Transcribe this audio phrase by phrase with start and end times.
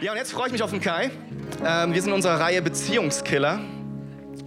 [0.00, 1.10] Ja, und jetzt freue ich mich auf den Kai.
[1.62, 3.60] Ähm, wir sind in unserer Reihe Beziehungskiller.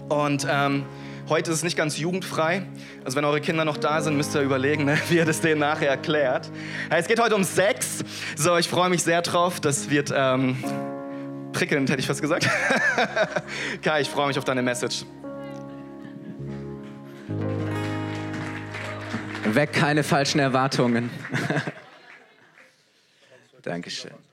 [0.09, 0.83] Und ähm,
[1.29, 2.65] heute ist es nicht ganz jugendfrei.
[3.05, 5.59] Also wenn eure Kinder noch da sind, müsst ihr überlegen, ne, wie ihr das denen
[5.59, 6.49] nachher erklärt.
[6.89, 8.03] Es geht heute um Sex.
[8.35, 9.59] So, ich freue mich sehr drauf.
[9.59, 10.57] Das wird ähm,
[11.51, 12.49] prickelnd, hätte ich fast gesagt.
[13.83, 15.05] Kai, ich freue mich auf deine Message.
[19.45, 21.11] Weg keine falschen Erwartungen.
[23.61, 24.32] Dankeschön.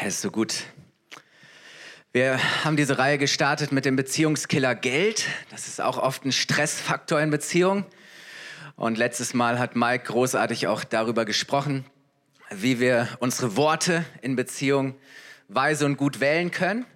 [0.00, 0.64] Ja, ist so gut.
[2.12, 5.26] Wir haben diese Reihe gestartet mit dem Beziehungskiller Geld.
[5.50, 7.84] Das ist auch oft ein Stressfaktor in Beziehungen.
[8.76, 11.84] Und letztes Mal hat Mike großartig auch darüber gesprochen,
[12.50, 14.94] wie wir unsere Worte in Beziehung
[15.48, 16.86] weise und gut wählen können,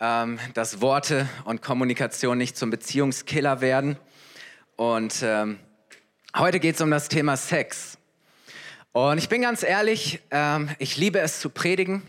[0.00, 3.96] ähm, dass Worte und Kommunikation nicht zum Beziehungskiller werden.
[4.76, 5.58] Und ähm,
[6.36, 7.96] heute geht es um das Thema Sex.
[8.92, 12.02] Und ich bin ganz ehrlich, ähm, ich liebe es zu predigen.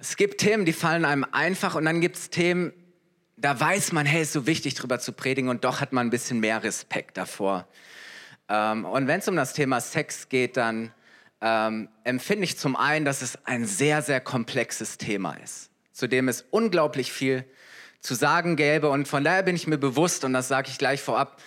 [0.00, 2.72] Es gibt Themen, die fallen einem einfach und dann gibt es Themen,
[3.36, 6.10] da weiß man, hey, ist so wichtig drüber zu predigen und doch hat man ein
[6.10, 7.66] bisschen mehr Respekt davor.
[8.48, 10.92] Ähm, und wenn es um das Thema Sex geht, dann
[11.40, 16.28] ähm, empfinde ich zum einen, dass es ein sehr, sehr komplexes Thema ist, zu dem
[16.28, 17.44] es unglaublich viel
[18.00, 18.90] zu sagen gäbe.
[18.90, 21.42] Und von daher bin ich mir bewusst, und das sage ich gleich vorab,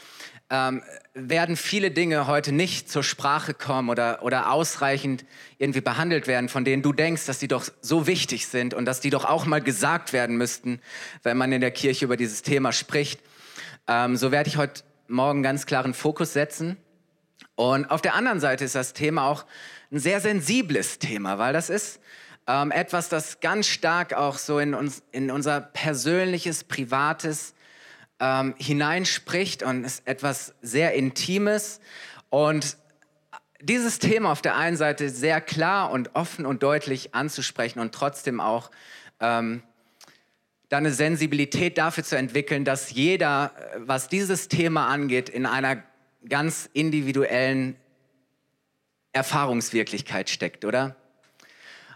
[0.51, 5.25] ähm, werden viele Dinge heute nicht zur Sprache kommen oder, oder ausreichend
[5.57, 8.99] irgendwie behandelt werden, von denen du denkst, dass die doch so wichtig sind und dass
[8.99, 10.81] die doch auch mal gesagt werden müssten,
[11.23, 13.21] wenn man in der Kirche über dieses Thema spricht.
[13.87, 16.77] Ähm, so werde ich heute Morgen ganz klaren Fokus setzen.
[17.55, 19.45] Und auf der anderen Seite ist das Thema auch
[19.89, 22.01] ein sehr sensibles Thema, weil das ist
[22.47, 27.53] ähm, etwas, das ganz stark auch so in, uns, in unser persönliches, privates,
[28.21, 31.81] ähm, hineinspricht und ist etwas sehr Intimes.
[32.29, 32.77] Und
[33.59, 38.39] dieses Thema auf der einen Seite sehr klar und offen und deutlich anzusprechen und trotzdem
[38.39, 38.71] auch
[39.19, 39.63] ähm,
[40.69, 45.83] da eine Sensibilität dafür zu entwickeln, dass jeder, äh, was dieses Thema angeht, in einer
[46.29, 47.75] ganz individuellen
[49.13, 50.95] Erfahrungswirklichkeit steckt, oder?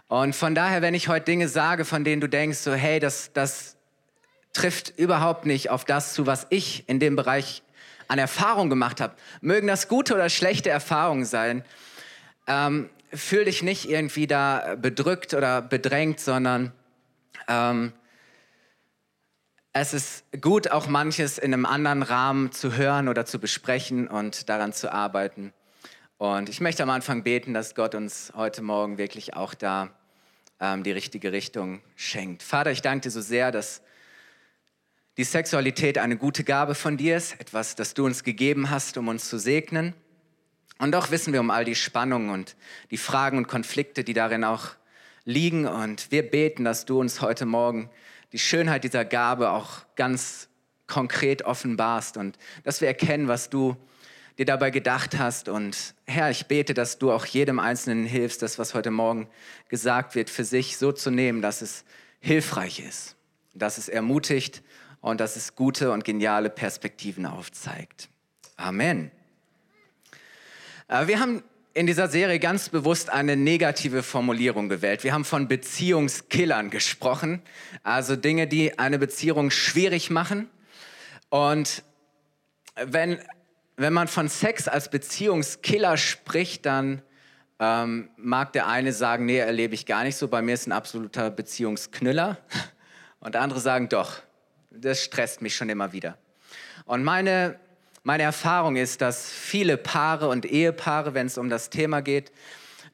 [0.08, 3.32] Und von daher, wenn ich heute Dinge sage, von denen du denkst, so, hey, das,
[3.32, 3.75] das
[4.56, 7.62] trifft überhaupt nicht auf das zu, was ich in dem Bereich
[8.08, 9.14] an Erfahrung gemacht habe.
[9.42, 11.64] Mögen das gute oder schlechte Erfahrungen sein.
[12.46, 16.72] Ähm, fühl dich nicht irgendwie da bedrückt oder bedrängt, sondern
[17.48, 17.92] ähm,
[19.72, 24.48] es ist gut, auch manches in einem anderen Rahmen zu hören oder zu besprechen und
[24.48, 25.52] daran zu arbeiten.
[26.16, 29.90] Und ich möchte am Anfang beten, dass Gott uns heute Morgen wirklich auch da
[30.60, 32.42] ähm, die richtige Richtung schenkt.
[32.42, 33.82] Vater, ich danke dir so sehr, dass
[35.16, 39.08] die Sexualität eine gute Gabe von dir ist, etwas, das du uns gegeben hast, um
[39.08, 39.94] uns zu segnen.
[40.78, 42.54] Und doch wissen wir um all die Spannungen und
[42.90, 44.72] die Fragen und Konflikte, die darin auch
[45.24, 45.66] liegen.
[45.66, 47.88] Und wir beten, dass du uns heute Morgen
[48.32, 50.48] die Schönheit dieser Gabe auch ganz
[50.86, 53.74] konkret offenbarst und dass wir erkennen, was du
[54.36, 55.48] dir dabei gedacht hast.
[55.48, 59.28] Und Herr, ich bete, dass du auch jedem Einzelnen hilfst, das, was heute Morgen
[59.70, 61.86] gesagt wird, für sich so zu nehmen, dass es
[62.20, 63.16] hilfreich ist,
[63.54, 64.62] dass es ermutigt
[65.06, 68.08] und dass es gute und geniale Perspektiven aufzeigt.
[68.56, 69.12] Amen.
[70.88, 71.44] Äh, wir haben
[71.74, 75.04] in dieser Serie ganz bewusst eine negative Formulierung gewählt.
[75.04, 77.40] Wir haben von Beziehungskillern gesprochen,
[77.84, 80.50] also Dinge, die eine Beziehung schwierig machen.
[81.28, 81.84] Und
[82.74, 83.20] wenn,
[83.76, 87.00] wenn man von Sex als Beziehungskiller spricht, dann
[87.60, 90.72] ähm, mag der eine sagen, nee, erlebe ich gar nicht so, bei mir ist ein
[90.72, 92.38] absoluter Beziehungsknüller.
[93.20, 94.20] Und andere sagen, doch,
[94.80, 96.16] das stresst mich schon immer wieder.
[96.84, 97.58] Und meine,
[98.02, 102.32] meine Erfahrung ist, dass viele Paare und Ehepaare, wenn es um das Thema geht,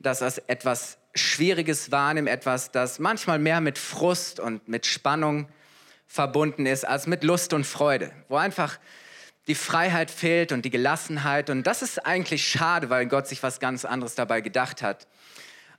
[0.00, 5.48] das als etwas Schwieriges wahrnehmen, etwas, das manchmal mehr mit Frust und mit Spannung
[6.06, 8.78] verbunden ist, als mit Lust und Freude, wo einfach
[9.48, 11.50] die Freiheit fehlt und die Gelassenheit.
[11.50, 15.06] Und das ist eigentlich schade, weil Gott sich was ganz anderes dabei gedacht hat.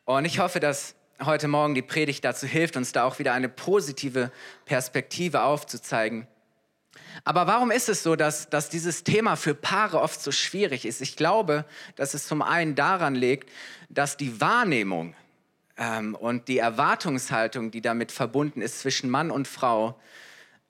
[0.05, 3.49] Und ich hoffe, dass heute Morgen die Predigt dazu hilft, uns da auch wieder eine
[3.49, 4.31] positive
[4.65, 6.27] Perspektive aufzuzeigen.
[7.23, 11.01] Aber warum ist es so, dass, dass dieses Thema für Paare oft so schwierig ist?
[11.01, 11.65] Ich glaube,
[11.95, 13.49] dass es zum einen daran liegt,
[13.89, 15.15] dass die Wahrnehmung
[15.77, 19.99] ähm, und die Erwartungshaltung, die damit verbunden ist zwischen Mann und Frau,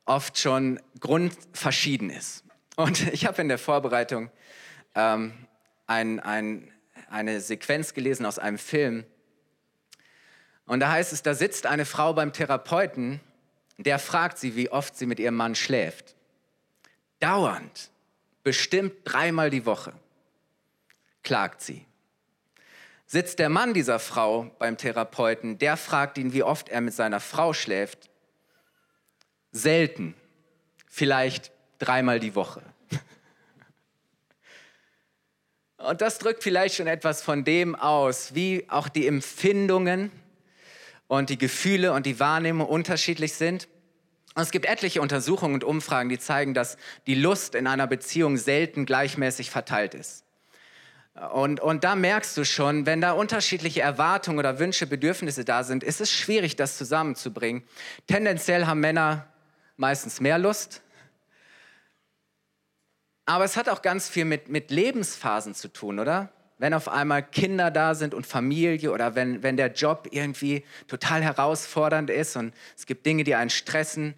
[0.05, 2.43] oft schon grundverschieden ist.
[2.75, 4.29] Und ich habe in der Vorbereitung
[4.95, 5.33] ähm,
[5.87, 6.71] ein, ein,
[7.09, 9.05] eine Sequenz gelesen aus einem Film,
[10.65, 13.19] und da heißt es, da sitzt eine Frau beim Therapeuten,
[13.77, 16.15] der fragt sie, wie oft sie mit ihrem Mann schläft.
[17.19, 17.89] dauernd,
[18.43, 19.93] bestimmt dreimal die Woche,
[21.23, 21.85] klagt sie.
[23.05, 27.19] Sitzt der Mann dieser Frau beim Therapeuten, der fragt ihn, wie oft er mit seiner
[27.19, 28.09] Frau schläft.
[29.51, 30.15] Selten,
[30.89, 32.61] vielleicht dreimal die Woche.
[35.77, 40.11] Und das drückt vielleicht schon etwas von dem aus, wie auch die Empfindungen
[41.17, 43.67] und die Gefühle und die Wahrnehmung unterschiedlich sind.
[44.33, 48.37] Und es gibt etliche Untersuchungen und Umfragen, die zeigen, dass die Lust in einer Beziehung
[48.37, 50.25] selten gleichmäßig verteilt ist.
[51.31, 55.83] Und, und da merkst du schon, wenn da unterschiedliche Erwartungen oder Wünsche, Bedürfnisse da sind,
[55.83, 57.61] ist es schwierig, das zusammenzubringen.
[58.07, 59.27] Tendenziell haben Männer
[59.77, 60.81] meistens mehr Lust.
[63.27, 66.33] Aber es hat auch ganz viel mit, mit Lebensphasen zu tun, oder?
[66.63, 71.21] Wenn auf einmal Kinder da sind und Familie oder wenn, wenn der Job irgendwie total
[71.21, 74.13] herausfordernd ist und es gibt Dinge, die einen stressen.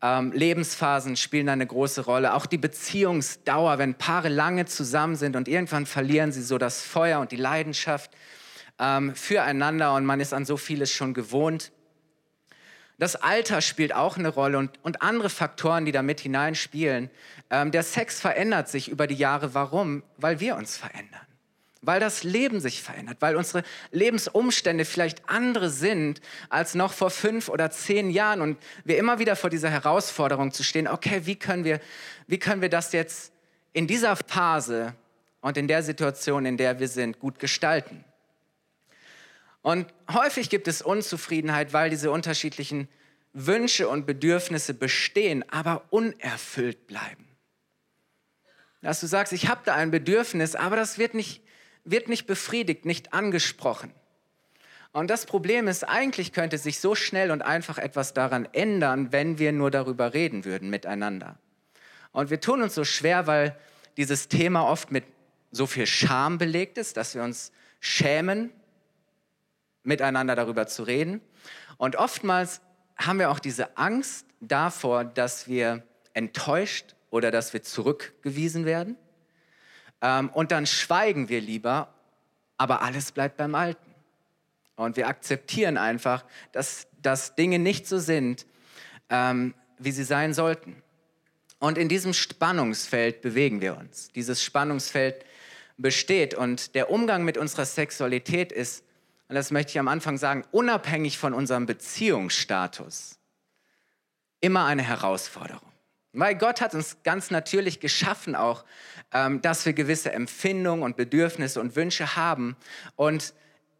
[0.00, 2.32] Ähm, Lebensphasen spielen eine große Rolle.
[2.32, 7.20] Auch die Beziehungsdauer, wenn Paare lange zusammen sind und irgendwann verlieren sie so das Feuer
[7.20, 8.10] und die Leidenschaft
[8.78, 11.72] ähm, füreinander und man ist an so vieles schon gewohnt.
[12.98, 17.10] Das Alter spielt auch eine Rolle und, und andere Faktoren, die da mit hineinspielen.
[17.50, 19.52] Ähm, der Sex verändert sich über die Jahre.
[19.52, 20.02] Warum?
[20.16, 21.20] Weil wir uns verändern
[21.82, 27.48] weil das Leben sich verändert, weil unsere Lebensumstände vielleicht andere sind als noch vor fünf
[27.48, 31.64] oder zehn Jahren und wir immer wieder vor dieser Herausforderung zu stehen, okay, wie können
[31.64, 31.80] wir,
[32.28, 33.32] wie können wir das jetzt
[33.72, 34.94] in dieser Phase
[35.40, 38.04] und in der Situation, in der wir sind, gut gestalten?
[39.60, 42.88] Und häufig gibt es Unzufriedenheit, weil diese unterschiedlichen
[43.32, 47.28] Wünsche und Bedürfnisse bestehen, aber unerfüllt bleiben.
[48.82, 51.41] Dass du sagst, ich habe da ein Bedürfnis, aber das wird nicht
[51.84, 53.92] wird nicht befriedigt, nicht angesprochen.
[54.92, 59.38] Und das Problem ist, eigentlich könnte sich so schnell und einfach etwas daran ändern, wenn
[59.38, 61.38] wir nur darüber reden würden miteinander.
[62.12, 63.56] Und wir tun uns so schwer, weil
[63.96, 65.04] dieses Thema oft mit
[65.50, 68.50] so viel Scham belegt ist, dass wir uns schämen,
[69.82, 71.20] miteinander darüber zu reden.
[71.78, 72.60] Und oftmals
[72.96, 75.82] haben wir auch diese Angst davor, dass wir
[76.14, 78.96] enttäuscht oder dass wir zurückgewiesen werden.
[80.02, 81.94] Ähm, und dann schweigen wir lieber,
[82.58, 83.94] aber alles bleibt beim Alten.
[84.76, 88.46] Und wir akzeptieren einfach, dass, dass Dinge nicht so sind,
[89.08, 90.82] ähm, wie sie sein sollten.
[91.58, 94.10] Und in diesem Spannungsfeld bewegen wir uns.
[94.14, 95.24] Dieses Spannungsfeld
[95.76, 98.84] besteht und der Umgang mit unserer Sexualität ist,
[99.28, 103.18] und das möchte ich am Anfang sagen, unabhängig von unserem Beziehungsstatus,
[104.40, 105.71] immer eine Herausforderung.
[106.12, 108.64] Weil Gott hat uns ganz natürlich geschaffen auch,
[109.12, 112.56] ähm, dass wir gewisse Empfindungen und Bedürfnisse und Wünsche haben.
[112.96, 113.32] Und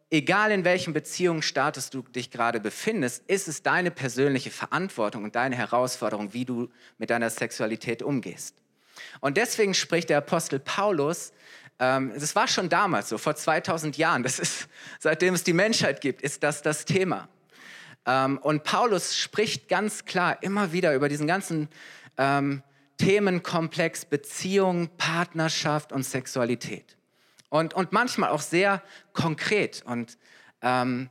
[0.09, 5.55] egal in welchem Beziehungsstatus du dich gerade befindest, ist es deine persönliche Verantwortung und deine
[5.55, 8.55] Herausforderung, wie du mit deiner Sexualität umgehst.
[9.21, 11.33] Und deswegen spricht der Apostel Paulus,
[11.79, 14.67] ähm, das war schon damals so, vor 2000 Jahren, das ist,
[14.99, 17.27] seitdem es die Menschheit gibt, ist das das Thema.
[18.05, 21.69] Ähm, und Paulus spricht ganz klar immer wieder über diesen ganzen
[22.17, 22.63] ähm,
[22.97, 26.97] Themenkomplex Beziehung, Partnerschaft und Sexualität.
[27.49, 28.81] Und, und manchmal auch sehr
[29.13, 30.17] konkret und
[30.61, 31.09] ähm,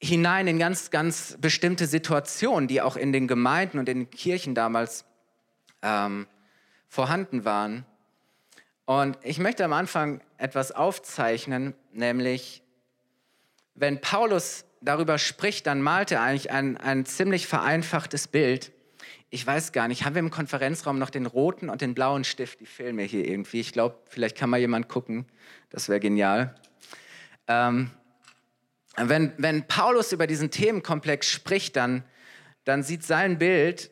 [0.00, 4.54] hinein in ganz, ganz bestimmte Situationen, die auch in den Gemeinden und in den Kirchen
[4.54, 5.04] damals
[5.82, 6.26] ähm,
[6.88, 7.84] vorhanden waren.
[8.84, 12.62] Und ich möchte am Anfang etwas aufzeichnen, nämlich
[13.74, 18.72] wenn Paulus darüber spricht, dann malt er eigentlich ein, ein ziemlich vereinfachtes Bild
[19.30, 22.60] ich weiß gar nicht, haben wir im Konferenzraum noch den roten und den blauen Stift?
[22.60, 23.60] Die fehlen mir hier irgendwie.
[23.60, 25.26] Ich glaube, vielleicht kann mal jemand gucken.
[25.68, 26.54] Das wäre genial.
[27.46, 27.90] Ähm,
[28.96, 32.04] wenn, wenn Paulus über diesen Themenkomplex spricht, dann,
[32.64, 33.90] dann sieht sein Bild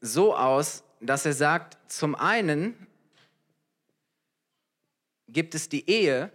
[0.00, 2.86] so aus, dass er sagt, zum einen
[5.28, 6.30] gibt es die Ehe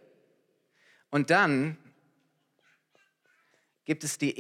[1.10, 1.78] und dann
[3.86, 4.38] gibt es die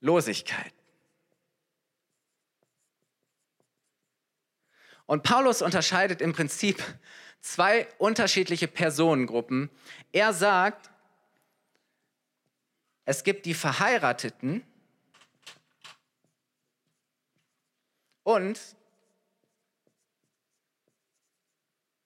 [0.00, 0.74] Ehelosigkeit.
[5.10, 6.80] Und Paulus unterscheidet im Prinzip
[7.40, 9.68] zwei unterschiedliche Personengruppen.
[10.12, 10.88] Er sagt,
[13.06, 14.64] es gibt die Verheirateten
[18.22, 18.60] und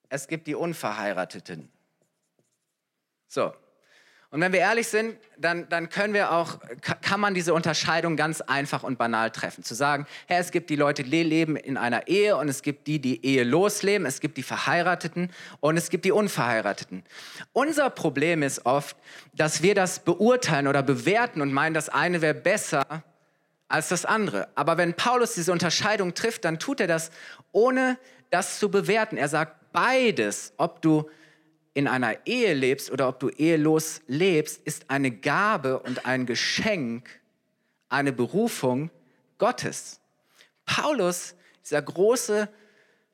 [0.08, 1.70] es gibt die Unverheirateten.
[3.28, 3.54] So,
[4.34, 6.58] und wenn wir ehrlich sind, dann, dann können wir auch,
[7.02, 9.62] kann man diese Unterscheidung ganz einfach und banal treffen.
[9.62, 12.88] Zu sagen, hey, es gibt die Leute, die leben in einer Ehe und es gibt
[12.88, 17.04] die, die Ehe losleben, es gibt die Verheirateten und es gibt die Unverheirateten.
[17.52, 18.96] Unser Problem ist oft,
[19.34, 23.04] dass wir das beurteilen oder bewerten und meinen, das eine wäre besser
[23.68, 24.48] als das andere.
[24.56, 27.12] Aber wenn Paulus diese Unterscheidung trifft, dann tut er das,
[27.52, 27.98] ohne
[28.30, 29.16] das zu bewerten.
[29.16, 31.08] Er sagt, beides, ob du
[31.74, 37.08] in einer Ehe lebst oder ob du ehelos lebst, ist eine Gabe und ein Geschenk,
[37.88, 38.90] eine Berufung
[39.38, 40.00] Gottes.
[40.64, 42.48] Paulus, dieser große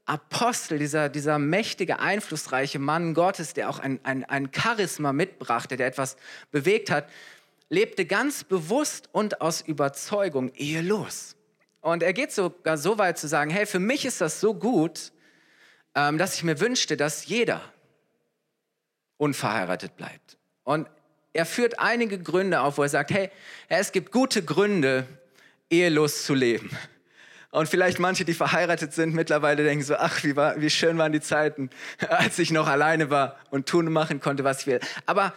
[0.04, 5.86] Apostel, dieser, dieser mächtige, einflussreiche Mann Gottes, der auch ein, ein, ein Charisma mitbrachte, der
[5.86, 6.16] etwas
[6.50, 7.08] bewegt hat,
[7.70, 11.36] lebte ganz bewusst und aus Überzeugung ehelos.
[11.80, 15.12] Und er geht sogar so weit zu sagen, hey, für mich ist das so gut,
[15.94, 17.62] ähm, dass ich mir wünschte, dass jeder
[19.20, 20.38] unverheiratet bleibt.
[20.64, 20.88] Und
[21.32, 23.30] er führt einige Gründe auf, wo er sagt, hey,
[23.68, 25.06] es gibt gute Gründe,
[25.68, 26.70] ehelos zu leben.
[27.50, 31.12] Und vielleicht manche, die verheiratet sind, mittlerweile denken so, ach, wie, war, wie schön waren
[31.12, 31.68] die Zeiten,
[32.08, 34.80] als ich noch alleine war und tun und machen konnte, was ich will.
[35.04, 35.34] Aber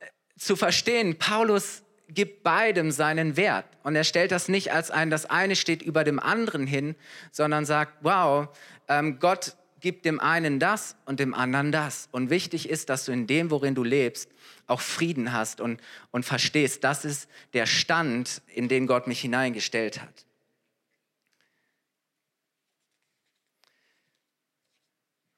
[0.00, 3.66] äh, zu verstehen, Paulus gibt beidem seinen Wert.
[3.84, 6.94] Und er stellt das nicht als ein, das eine steht über dem anderen hin,
[7.30, 8.48] sondern sagt, wow,
[8.88, 12.08] ähm, Gott gibt dem einen das und dem anderen das.
[12.12, 14.30] Und wichtig ist, dass du in dem, worin du lebst,
[14.66, 15.80] auch Frieden hast und,
[16.10, 20.26] und verstehst, das ist der Stand, in den Gott mich hineingestellt hat.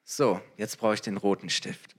[0.05, 1.95] So, jetzt brauche ich den roten Stift.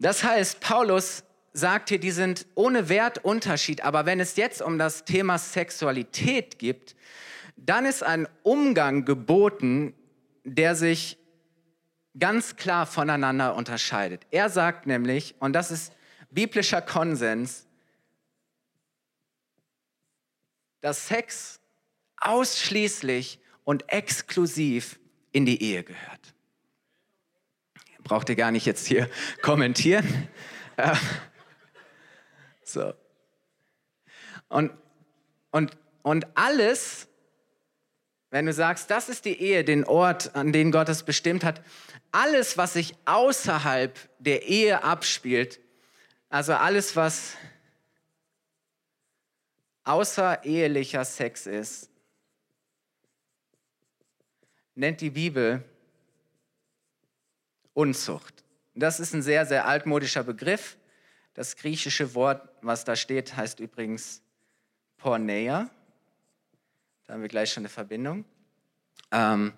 [0.00, 5.04] Das heißt, Paulus sagt hier, die sind ohne Wertunterschied, aber wenn es jetzt um das
[5.04, 6.96] Thema Sexualität geht,
[7.56, 9.94] dann ist ein Umgang geboten,
[10.44, 11.18] der sich
[12.18, 14.26] ganz klar voneinander unterscheidet.
[14.30, 15.92] Er sagt nämlich, und das ist
[16.30, 17.66] biblischer Konsens,
[20.80, 21.60] dass Sex
[22.16, 24.98] ausschließlich und exklusiv
[25.32, 26.34] in die Ehe gehört.
[28.02, 29.08] Braucht ihr gar nicht jetzt hier
[29.42, 30.28] kommentieren.
[32.62, 32.94] So.
[34.48, 34.70] Und,
[35.50, 37.08] und, und alles,
[38.30, 41.62] wenn du sagst, das ist die Ehe, den Ort, an den Gott es bestimmt hat,
[42.12, 45.60] alles, was sich außerhalb der Ehe abspielt,
[46.28, 47.34] also alles, was
[49.84, 51.90] außerehelicher Sex ist,
[54.74, 55.64] nennt die Bibel
[57.72, 58.44] Unzucht.
[58.74, 60.76] Das ist ein sehr, sehr altmodischer Begriff.
[61.34, 64.22] Das griechische Wort, was da steht, heißt übrigens
[64.96, 65.70] Porneia.
[67.10, 68.24] Da haben wir gleich schon eine Verbindung.
[69.10, 69.52] Ähm,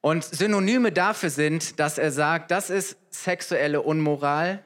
[0.00, 4.64] und Synonyme dafür sind, dass er sagt, das ist sexuelle Unmoral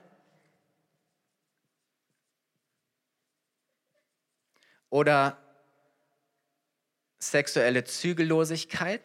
[4.88, 5.36] oder
[7.18, 9.02] sexuelle Zügellosigkeit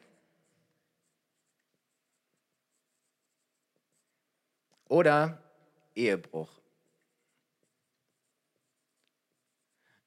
[4.88, 5.44] oder
[5.94, 6.63] Ehebruch.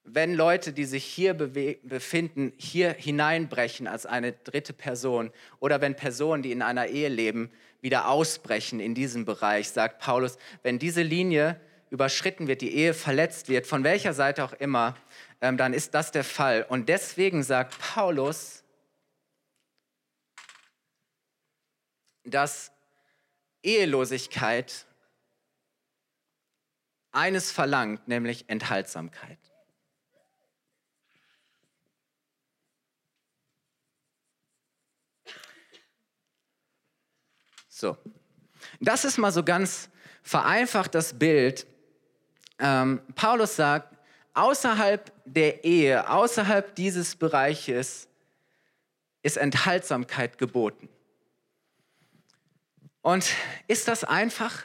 [0.09, 6.41] Wenn Leute, die sich hier befinden, hier hineinbrechen als eine dritte Person oder wenn Personen,
[6.41, 11.59] die in einer Ehe leben, wieder ausbrechen in diesem Bereich, sagt Paulus, wenn diese Linie
[11.89, 14.95] überschritten wird, die Ehe verletzt wird, von welcher Seite auch immer,
[15.41, 16.65] ähm, dann ist das der Fall.
[16.67, 18.63] Und deswegen sagt Paulus,
[22.23, 22.71] dass
[23.61, 24.85] Ehelosigkeit
[27.11, 29.46] eines verlangt, nämlich Enthaltsamkeit.
[37.79, 37.95] So,
[38.79, 39.89] das ist mal so ganz
[40.23, 41.67] vereinfacht das Bild.
[42.57, 43.95] Ähm, Paulus sagt,
[44.33, 48.07] außerhalb der Ehe, außerhalb dieses Bereiches
[49.21, 50.89] ist Enthaltsamkeit geboten.
[53.03, 53.27] Und
[53.67, 54.63] ist das einfach?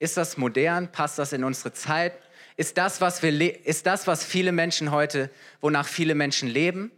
[0.00, 0.90] Ist das modern?
[0.90, 2.18] Passt das in unsere Zeit?
[2.56, 5.30] Ist das, was, wir ist das, was viele Menschen heute,
[5.60, 6.90] wonach viele Menschen leben?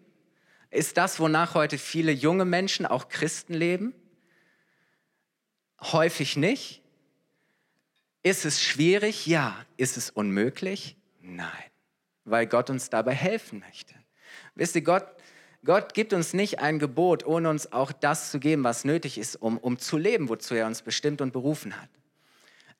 [0.70, 3.92] Ist das, wonach heute viele junge Menschen, auch Christen leben?
[5.92, 6.82] Häufig nicht.
[8.22, 9.26] Ist es schwierig?
[9.26, 9.56] Ja.
[9.76, 10.96] Ist es unmöglich?
[11.20, 11.48] Nein.
[12.24, 13.94] Weil Gott uns dabei helfen möchte.
[14.54, 15.06] Wisst ihr, Gott,
[15.64, 19.36] Gott gibt uns nicht ein Gebot, ohne uns auch das zu geben, was nötig ist,
[19.36, 21.90] um, um zu leben, wozu er uns bestimmt und berufen hat.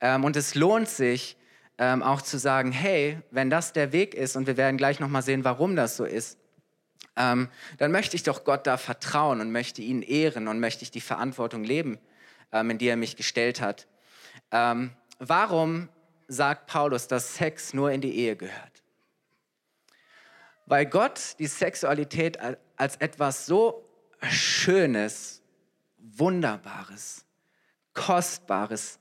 [0.01, 1.37] Ähm, und es lohnt sich
[1.79, 5.23] ähm, auch zu sagen, hey, wenn das der Weg ist, und wir werden gleich nochmal
[5.23, 6.39] sehen, warum das so ist,
[7.17, 7.49] ähm,
[7.79, 11.01] dann möchte ich doch Gott da vertrauen und möchte ihn ehren und möchte ich die
[11.01, 11.99] Verantwortung leben,
[12.61, 13.87] ähm, in die er mich gestellt hat.
[14.51, 15.89] Ähm, warum
[16.29, 18.83] sagt Paulus, dass Sex nur in die Ehe gehört?
[20.67, 22.39] Weil Gott die Sexualität
[22.77, 23.89] als etwas so
[24.23, 25.43] Schönes,
[25.99, 27.25] Wunderbares,
[27.95, 28.99] Kostbares,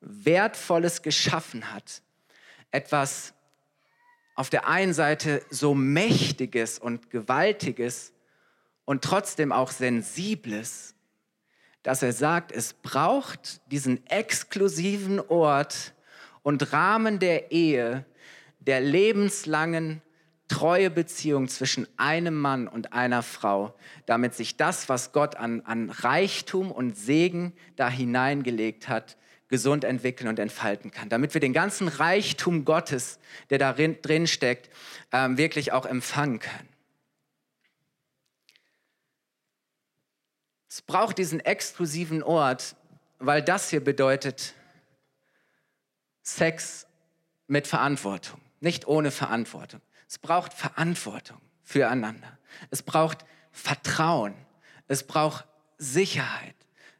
[0.00, 2.02] Wertvolles geschaffen hat.
[2.70, 3.34] Etwas
[4.36, 8.12] auf der einen Seite so mächtiges und gewaltiges
[8.84, 10.94] und trotzdem auch sensibles,
[11.88, 15.94] dass er sagt, es braucht diesen exklusiven Ort
[16.42, 18.04] und Rahmen der Ehe,
[18.60, 20.02] der lebenslangen
[20.48, 25.88] treue Beziehung zwischen einem Mann und einer Frau, damit sich das, was Gott an, an
[25.88, 29.16] Reichtum und Segen da hineingelegt hat,
[29.48, 33.18] gesund entwickeln und entfalten kann, damit wir den ganzen Reichtum Gottes,
[33.48, 34.68] der da drin steckt,
[35.10, 36.67] ähm, wirklich auch empfangen können.
[40.68, 42.76] Es braucht diesen exklusiven Ort,
[43.18, 44.54] weil das hier bedeutet
[46.22, 46.86] Sex
[47.46, 49.80] mit Verantwortung, nicht ohne Verantwortung.
[50.06, 52.38] Es braucht Verantwortung füreinander.
[52.70, 54.34] Es braucht Vertrauen.
[54.86, 55.46] Es braucht
[55.78, 56.54] Sicherheit.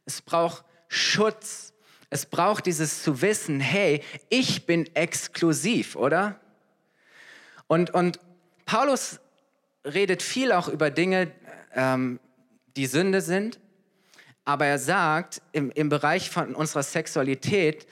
[0.05, 1.73] Es braucht Schutz.
[2.09, 6.39] Es braucht dieses zu wissen, hey, ich bin exklusiv, oder?
[7.67, 8.19] Und, und
[8.65, 9.19] Paulus
[9.85, 11.31] redet viel auch über Dinge,
[11.75, 12.19] ähm,
[12.75, 13.59] die Sünde sind,
[14.45, 17.87] aber er sagt, im, im Bereich von unserer Sexualität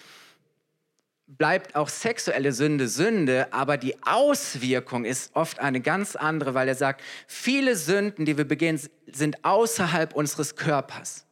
[1.28, 6.76] bleibt auch sexuelle Sünde Sünde, aber die Auswirkung ist oft eine ganz andere, weil er
[6.76, 8.80] sagt, viele Sünden, die wir begehen,
[9.12, 11.26] sind außerhalb unseres Körpers.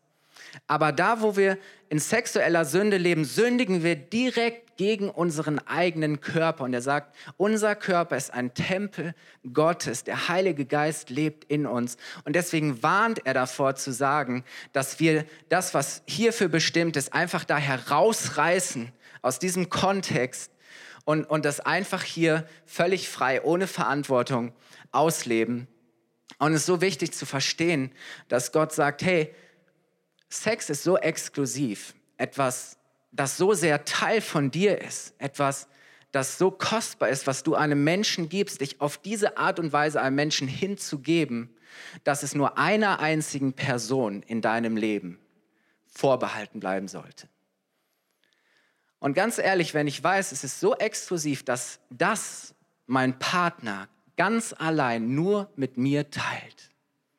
[0.68, 1.58] Aber da, wo wir
[1.90, 6.64] in sexueller Sünde leben, sündigen wir direkt gegen unseren eigenen Körper.
[6.64, 9.14] Und er sagt, unser Körper ist ein Tempel
[9.54, 10.04] Gottes.
[10.04, 11.98] Der Heilige Geist lebt in uns.
[12.24, 17.44] Und deswegen warnt er davor zu sagen, dass wir das, was hierfür bestimmt ist, einfach
[17.44, 18.92] da herausreißen
[19.22, 20.52] aus diesem Kontext
[21.06, 24.54] und, und das einfach hier völlig frei, ohne Verantwortung
[24.92, 25.68] ausleben.
[26.38, 27.92] Und es ist so wichtig zu verstehen,
[28.28, 29.34] dass Gott sagt, hey,
[30.30, 32.78] Sex ist so exklusiv, etwas,
[33.16, 35.68] das so sehr Teil von dir ist, etwas,
[36.12, 40.02] das so kostbar ist, was du einem Menschen gibst, dich auf diese Art und Weise
[40.02, 41.56] einem Menschen hinzugeben,
[42.04, 45.20] dass es nur einer einzigen Person in deinem Leben
[45.88, 47.28] vorbehalten bleiben sollte.
[49.00, 54.54] Und ganz ehrlich, wenn ich weiß, es ist so exklusiv, dass das mein Partner ganz
[54.58, 56.72] allein nur mit mir teilt,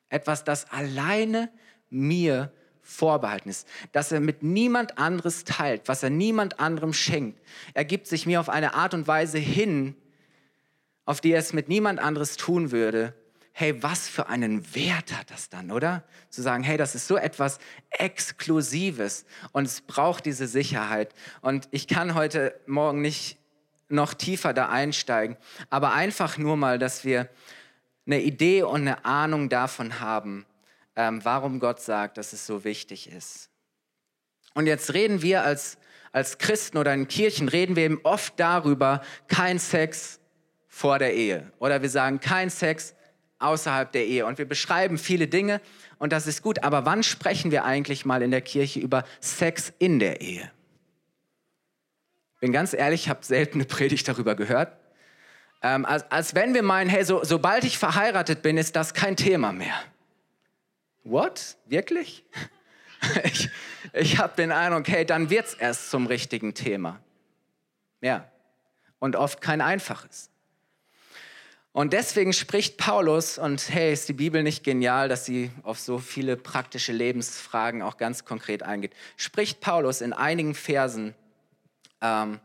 [0.09, 1.51] etwas, das alleine
[1.89, 2.51] mir
[2.87, 7.39] vorbehalten ist, dass er mit niemand anderes teilt, was er niemand anderem schenkt.
[7.73, 9.95] Er gibt sich mir auf eine Art und Weise hin,
[11.05, 13.13] auf die er es mit niemand anderes tun würde.
[13.51, 16.03] Hey, was für einen Wert hat das dann, oder?
[16.29, 21.13] Zu sagen, hey, das ist so etwas Exklusives und es braucht diese Sicherheit.
[21.41, 23.37] Und ich kann heute Morgen nicht
[23.89, 25.37] noch tiefer da einsteigen,
[25.69, 27.29] aber einfach nur mal, dass wir
[28.05, 30.45] eine Idee und eine Ahnung davon haben,
[30.97, 33.49] ähm, warum Gott sagt, dass es so wichtig ist.
[34.55, 35.77] Und jetzt reden wir als,
[36.11, 40.19] als Christen oder in Kirchen, reden wir eben oft darüber, kein Sex
[40.67, 41.51] vor der Ehe.
[41.59, 42.95] Oder wir sagen, kein Sex
[43.37, 44.25] außerhalb der Ehe.
[44.25, 45.61] Und wir beschreiben viele Dinge
[45.99, 46.63] und das ist gut.
[46.63, 50.51] Aber wann sprechen wir eigentlich mal in der Kirche über Sex in der Ehe?
[52.39, 54.75] Bin ganz ehrlich, ich habe selten eine Predigt darüber gehört.
[55.61, 59.15] Ähm, als, als wenn wir meinen, hey, so, sobald ich verheiratet bin, ist das kein
[59.15, 59.75] Thema mehr.
[61.09, 61.57] What?
[61.65, 62.23] Wirklich?
[63.23, 63.49] Ich,
[63.93, 66.99] ich habe den Eindruck, hey, dann wird es erst zum richtigen Thema.
[68.01, 68.27] Ja.
[68.97, 70.31] Und oft kein einfaches.
[71.73, 75.99] Und deswegen spricht Paulus, und hey, ist die Bibel nicht genial, dass sie auf so
[75.99, 81.13] viele praktische Lebensfragen auch ganz konkret eingeht, spricht Paulus in einigen Versen
[82.01, 82.39] ähm,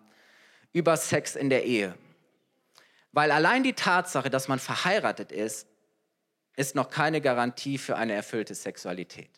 [0.75, 1.95] über Sex in der Ehe.
[3.13, 5.67] Weil allein die Tatsache, dass man verheiratet ist,
[6.57, 9.31] ist noch keine Garantie für eine erfüllte Sexualität.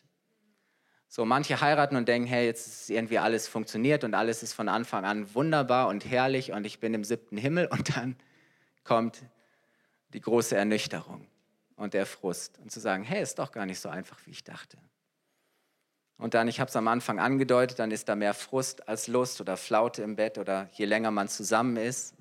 [1.07, 4.67] So, manche heiraten und denken, hey, jetzt ist irgendwie alles funktioniert und alles ist von
[4.67, 8.17] Anfang an wunderbar und herrlich und ich bin im siebten Himmel und dann
[8.83, 9.23] kommt
[10.09, 11.27] die große Ernüchterung
[11.75, 14.43] und der Frust und zu sagen, hey, ist doch gar nicht so einfach, wie ich
[14.43, 14.77] dachte.
[16.17, 19.41] Und dann, ich habe es am Anfang angedeutet, dann ist da mehr Frust als Lust
[19.41, 22.15] oder Flaute im Bett oder je länger man zusammen ist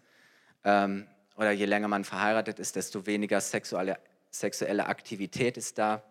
[0.65, 3.99] ähm, oder je länger man verheiratet ist, desto weniger sexuelle
[4.35, 6.03] sexuelle Aktivität ist da.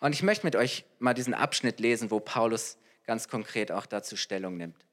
[0.00, 4.16] Und ich möchte mit euch mal diesen Abschnitt lesen, wo Paulus ganz konkret auch dazu
[4.16, 4.84] Stellung nimmt.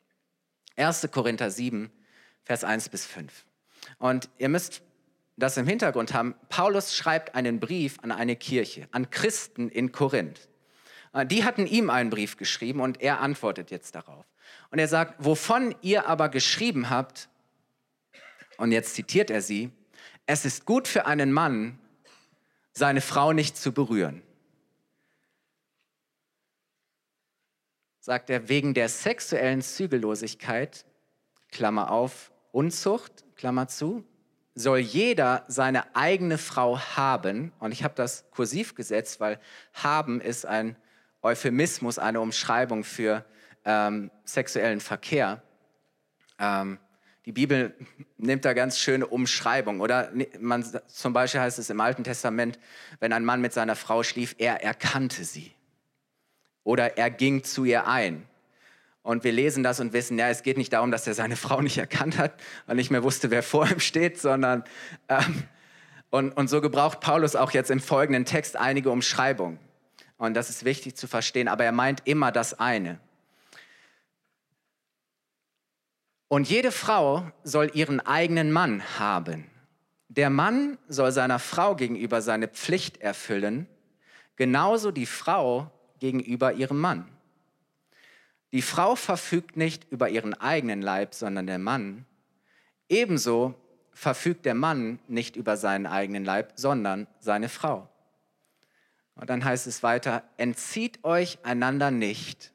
[0.78, 1.10] 1.
[1.12, 1.92] Korinther 7,
[2.44, 3.46] Vers 1 bis 5.
[3.98, 4.82] Und ihr müsst
[5.36, 6.36] das im Hintergrund haben.
[6.50, 10.50] Paulus schreibt einen Brief an eine Kirche, an Christen in Korinth.
[11.14, 14.26] Äh, die hatten ihm einen Brief geschrieben und er antwortet jetzt darauf.
[14.72, 17.30] Und er sagt, wovon ihr aber geschrieben habt,
[18.58, 19.72] und jetzt zitiert er sie,
[20.26, 21.80] es ist gut für einen Mann,
[22.80, 24.24] seine Frau nicht zu berühren.
[28.00, 30.86] Sagt er, wegen der sexuellen Zügellosigkeit,
[31.52, 34.04] Klammer auf, Unzucht, Klammer zu,
[34.56, 37.52] soll jeder seine eigene Frau haben.
[37.60, 39.40] Und ich habe das kursiv gesetzt, weil
[39.74, 40.76] haben ist ein
[41.22, 43.26] Euphemismus, eine Umschreibung für
[43.66, 45.44] ähm, sexuellen Verkehr.
[46.40, 46.80] Ähm,
[47.30, 47.76] die Bibel
[48.18, 49.82] nimmt da ganz schöne Umschreibungen.
[49.82, 52.58] Oder man, zum Beispiel heißt es im Alten Testament,
[53.00, 55.52] wenn ein Mann mit seiner Frau schlief, er erkannte sie.
[56.64, 58.26] Oder er ging zu ihr ein.
[59.04, 61.62] Und wir lesen das und wissen, ja, es geht nicht darum, dass er seine Frau
[61.62, 62.34] nicht erkannt hat
[62.66, 64.64] und nicht mehr wusste, wer vor ihm steht, sondern
[65.08, 65.44] ähm,
[66.10, 69.60] und, und so gebraucht Paulus auch jetzt im folgenden Text einige Umschreibungen.
[70.18, 73.00] Und das ist wichtig zu verstehen, aber er meint immer das eine.
[76.30, 79.50] Und jede Frau soll ihren eigenen Mann haben.
[80.10, 83.68] Der Mann soll seiner Frau gegenüber seine Pflicht erfüllen,
[84.36, 87.10] genauso die Frau gegenüber ihrem Mann.
[88.52, 92.06] Die Frau verfügt nicht über ihren eigenen Leib, sondern der Mann.
[92.88, 93.56] Ebenso
[93.92, 97.90] verfügt der Mann nicht über seinen eigenen Leib, sondern seine Frau.
[99.16, 102.54] Und dann heißt es weiter, entzieht euch einander nicht.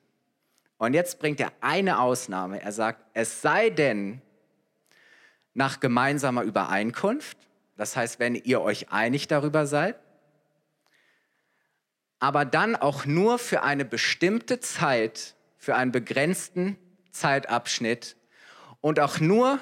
[0.78, 2.60] Und jetzt bringt er eine Ausnahme.
[2.60, 4.20] Er sagt, es sei denn
[5.54, 7.38] nach gemeinsamer Übereinkunft,
[7.76, 9.96] das heißt, wenn ihr euch einig darüber seid,
[12.18, 15.34] aber dann auch nur für eine bestimmte Zeit
[15.64, 16.76] für einen begrenzten
[17.10, 18.16] Zeitabschnitt
[18.80, 19.58] und auch nur,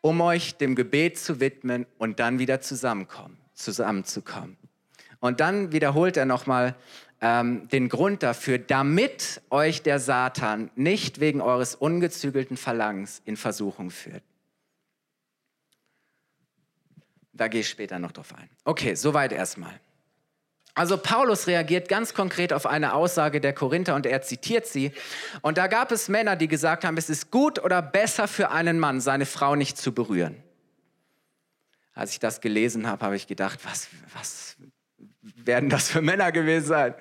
[0.00, 4.56] um euch dem Gebet zu widmen und dann wieder zusammenkommen, zusammenzukommen.
[5.20, 6.74] Und dann wiederholt er nochmal
[7.22, 13.90] ähm, den Grund dafür, damit euch der Satan nicht wegen eures ungezügelten Verlangens in Versuchung
[13.90, 14.24] führt.
[17.32, 18.50] Da gehe ich später noch drauf ein.
[18.64, 19.80] Okay, soweit erstmal.
[20.74, 24.92] Also Paulus reagiert ganz konkret auf eine Aussage der Korinther und er zitiert sie.
[25.42, 28.78] Und da gab es Männer, die gesagt haben, es ist gut oder besser für einen
[28.78, 30.42] Mann, seine Frau nicht zu berühren.
[31.94, 34.56] Als ich das gelesen habe, habe ich gedacht, was, was
[35.22, 36.94] werden das für Männer gewesen sein?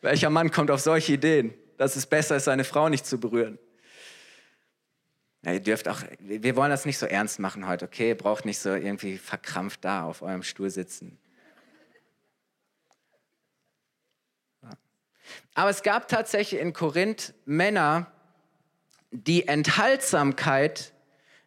[0.00, 3.58] Welcher Mann kommt auf solche Ideen, dass es besser ist, seine Frau nicht zu berühren?
[5.42, 8.08] Ja, ihr dürft auch, wir wollen das nicht so ernst machen heute, okay?
[8.08, 11.18] Ihr braucht nicht so irgendwie verkrampft da auf eurem Stuhl sitzen.
[15.54, 18.10] Aber es gab tatsächlich in Korinth Männer,
[19.10, 20.92] die Enthaltsamkeit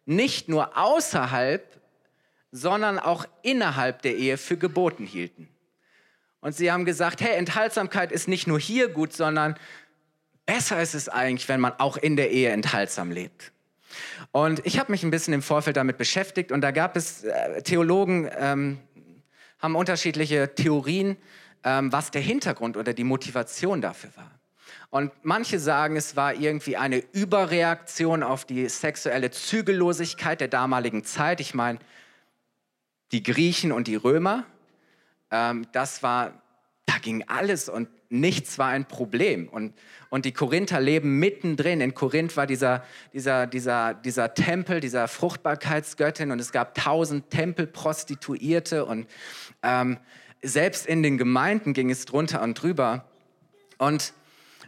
[0.04, 1.80] nicht nur außerhalb,
[2.50, 5.53] sondern auch innerhalb der Ehe für geboten hielten.
[6.44, 9.56] Und sie haben gesagt, hey, Enthaltsamkeit ist nicht nur hier gut, sondern
[10.46, 13.50] besser ist es eigentlich, wenn man auch in der Ehe enthaltsam lebt.
[14.30, 17.62] Und ich habe mich ein bisschen im Vorfeld damit beschäftigt und da gab es äh,
[17.62, 18.78] Theologen, ähm,
[19.58, 21.16] haben unterschiedliche Theorien
[21.64, 24.30] ähm, was der Hintergrund oder die Motivation dafür war.
[24.90, 31.40] Und manche sagen, es war irgendwie eine Überreaktion auf die sexuelle Zügellosigkeit der damaligen Zeit.
[31.40, 31.78] Ich meine,
[33.10, 34.44] die Griechen und die Römer,
[35.34, 36.40] ähm, das war,
[36.86, 39.48] da ging alles und nichts war ein Problem.
[39.48, 39.74] Und,
[40.10, 41.80] und die Korinther leben mittendrin.
[41.80, 48.84] In Korinth war dieser, dieser, dieser, dieser Tempel, dieser Fruchtbarkeitsgöttin und es gab tausend Tempelprostituierte
[48.84, 49.08] und
[49.64, 49.98] ähm,
[50.40, 53.08] selbst in den Gemeinden ging es drunter und drüber.
[53.78, 54.12] Und,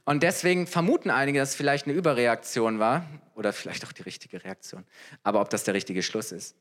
[0.04, 4.42] und deswegen vermuten einige, dass es vielleicht eine Überreaktion war oder vielleicht auch die richtige
[4.42, 4.84] Reaktion.
[5.22, 6.56] Aber ob das der richtige Schluss ist.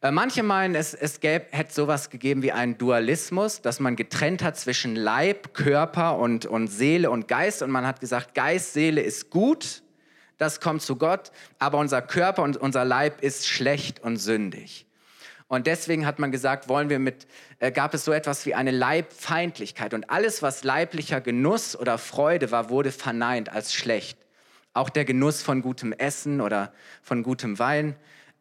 [0.00, 4.42] Äh, manche meinen, es, es gäbe, hätte sowas gegeben wie einen Dualismus, dass man getrennt
[4.42, 7.62] hat zwischen Leib, Körper und, und Seele und Geist.
[7.62, 9.82] Und man hat gesagt, Geist, Seele ist gut,
[10.38, 14.86] das kommt zu Gott, aber unser Körper und unser Leib ist schlecht und sündig.
[15.46, 17.26] Und deswegen hat man gesagt, wollen wir mit,
[17.58, 19.94] äh, gab es so etwas wie eine Leibfeindlichkeit.
[19.94, 24.18] Und alles, was leiblicher Genuss oder Freude war, wurde verneint als schlecht.
[24.72, 27.94] Auch der Genuss von gutem Essen oder von gutem Wein,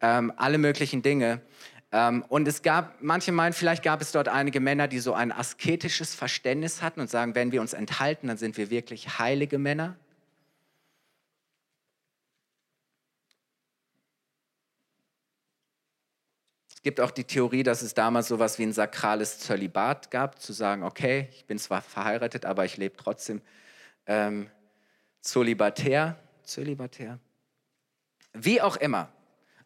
[0.03, 1.41] ähm, alle möglichen Dinge.
[1.91, 5.31] Ähm, und es gab, manche meinen, vielleicht gab es dort einige Männer, die so ein
[5.31, 9.95] asketisches Verständnis hatten und sagen, wenn wir uns enthalten, dann sind wir wirklich heilige Männer.
[16.83, 20.51] gibt auch die Theorie, dass es damals so etwas wie ein sakrales Zölibat gab, zu
[20.51, 23.41] sagen, okay, ich bin zwar verheiratet, aber ich lebe trotzdem
[24.05, 24.49] ähm,
[25.21, 26.17] zölibatär.
[26.43, 27.19] Zölibatär.
[28.33, 29.09] Wie auch immer.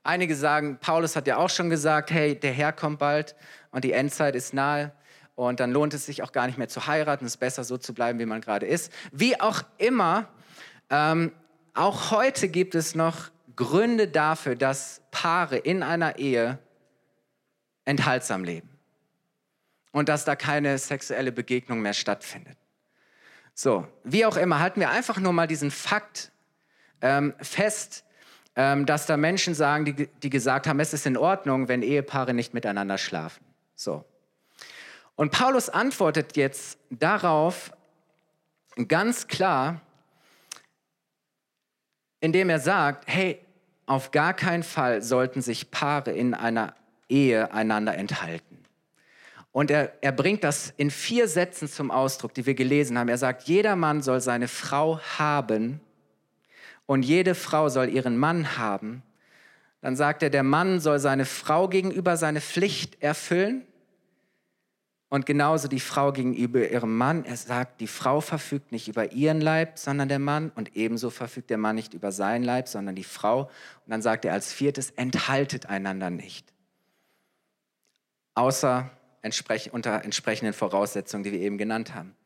[0.07, 3.35] Einige sagen, Paulus hat ja auch schon gesagt, hey, der Herr kommt bald
[3.71, 4.93] und die Endzeit ist nahe
[5.35, 7.77] und dann lohnt es sich auch gar nicht mehr zu heiraten, es ist besser so
[7.77, 8.89] zu bleiben, wie man gerade ist.
[9.11, 10.29] Wie auch immer,
[10.89, 11.33] ähm,
[11.73, 16.57] auch heute gibt es noch Gründe dafür, dass Paare in einer Ehe
[17.83, 18.69] enthaltsam leben
[19.91, 22.57] und dass da keine sexuelle Begegnung mehr stattfindet.
[23.53, 26.31] So, wie auch immer, halten wir einfach nur mal diesen Fakt
[27.01, 28.05] ähm, fest.
[28.57, 32.33] Ähm, dass da Menschen sagen, die, die gesagt haben, es ist in Ordnung, wenn Ehepaare
[32.33, 33.45] nicht miteinander schlafen.
[33.75, 34.03] So.
[35.15, 37.71] Und Paulus antwortet jetzt darauf
[38.87, 39.79] ganz klar,
[42.19, 43.39] indem er sagt, hey,
[43.85, 46.73] auf gar keinen Fall sollten sich Paare in einer
[47.07, 48.63] Ehe einander enthalten.
[49.51, 53.07] Und er, er bringt das in vier Sätzen zum Ausdruck, die wir gelesen haben.
[53.07, 55.79] Er sagt, jeder Mann soll seine Frau haben
[56.87, 59.03] und jede Frau soll ihren Mann haben.
[59.81, 63.67] Dann sagt er, der Mann soll seine Frau gegenüber seine Pflicht erfüllen
[65.09, 67.23] und genauso die Frau gegenüber ihrem Mann.
[67.23, 70.51] Er sagt, die Frau verfügt nicht über ihren Leib, sondern der Mann.
[70.55, 73.43] Und ebenso verfügt der Mann nicht über seinen Leib, sondern die Frau.
[73.43, 76.51] Und dann sagt er als viertes, enthaltet einander nicht.
[78.33, 78.89] Außer
[79.71, 82.16] unter entsprechenden Voraussetzungen, die wir eben genannt haben.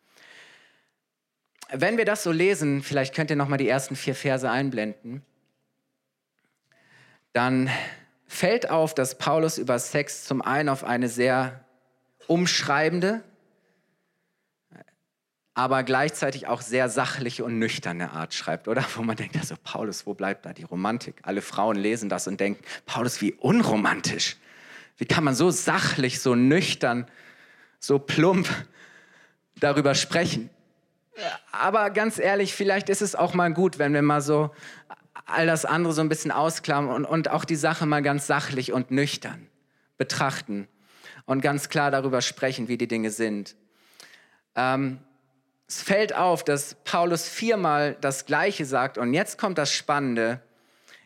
[1.74, 5.22] Wenn wir das so lesen, vielleicht könnt ihr noch mal die ersten vier Verse einblenden,
[7.32, 7.70] dann
[8.28, 11.64] fällt auf, dass Paulus über Sex zum einen auf eine sehr
[12.28, 13.24] umschreibende,
[15.54, 18.86] aber gleichzeitig auch sehr sachliche und nüchterne Art schreibt, oder?
[18.96, 21.16] Wo man denkt, also Paulus, wo bleibt da die Romantik?
[21.24, 24.36] Alle Frauen lesen das und denken, Paulus, wie unromantisch.
[24.98, 27.08] Wie kann man so sachlich, so nüchtern,
[27.80, 28.50] so plump
[29.56, 30.50] darüber sprechen?
[31.52, 34.52] Aber ganz ehrlich, vielleicht ist es auch mal gut, wenn wir mal so
[35.26, 38.74] all das andere so ein bisschen ausklammern und, und auch die Sache mal ganz sachlich
[38.74, 39.48] und nüchtern
[39.98, 40.68] betrachten
[41.26, 43.56] und ganz klar darüber sprechen, wie die Dinge sind.
[44.56, 45.00] Ähm,
[45.68, 50.42] es fällt auf, dass Paulus viermal das Gleiche sagt und jetzt kommt das Spannende.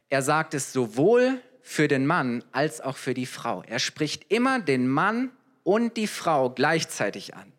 [0.09, 3.63] Er sagt es sowohl für den Mann als auch für die Frau.
[3.63, 5.31] Er spricht immer den Mann
[5.63, 7.51] und die Frau gleichzeitig an.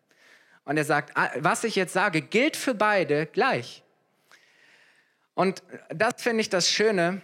[0.67, 3.83] Und er sagt, ah, was ich jetzt sage, gilt für beide gleich.
[5.33, 7.21] Und das finde ich das Schöne,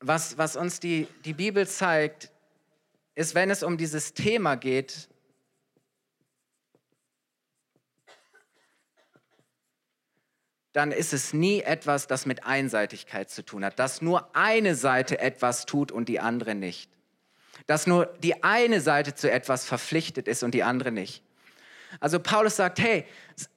[0.00, 2.30] was, was uns die, die Bibel zeigt,
[3.14, 5.10] ist, wenn es um dieses Thema geht,
[10.72, 15.18] dann ist es nie etwas, das mit Einseitigkeit zu tun hat, dass nur eine Seite
[15.18, 16.90] etwas tut und die andere nicht.
[17.66, 21.22] Dass nur die eine Seite zu etwas verpflichtet ist und die andere nicht.
[22.00, 23.04] Also Paulus sagt, hey,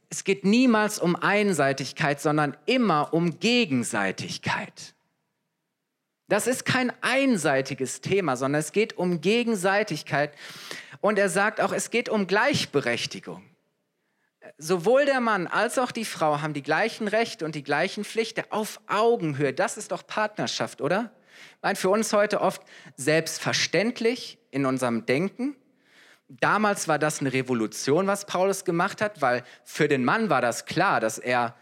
[0.09, 4.93] es geht niemals um Einseitigkeit, sondern immer um Gegenseitigkeit.
[6.27, 10.33] Das ist kein einseitiges Thema, sondern es geht um Gegenseitigkeit.
[11.01, 13.43] Und er sagt auch, es geht um Gleichberechtigung.
[14.57, 18.43] Sowohl der Mann als auch die Frau haben die gleichen Rechte und die gleichen Pflichten
[18.49, 19.53] auf Augenhöhe.
[19.53, 21.11] Das ist doch Partnerschaft, oder?
[21.57, 22.61] Ich meine, für uns heute oft
[22.95, 25.55] selbstverständlich in unserem Denken.
[26.39, 30.65] Damals war das eine Revolution, was Paulus gemacht hat, weil für den Mann war das
[30.65, 31.55] klar, dass er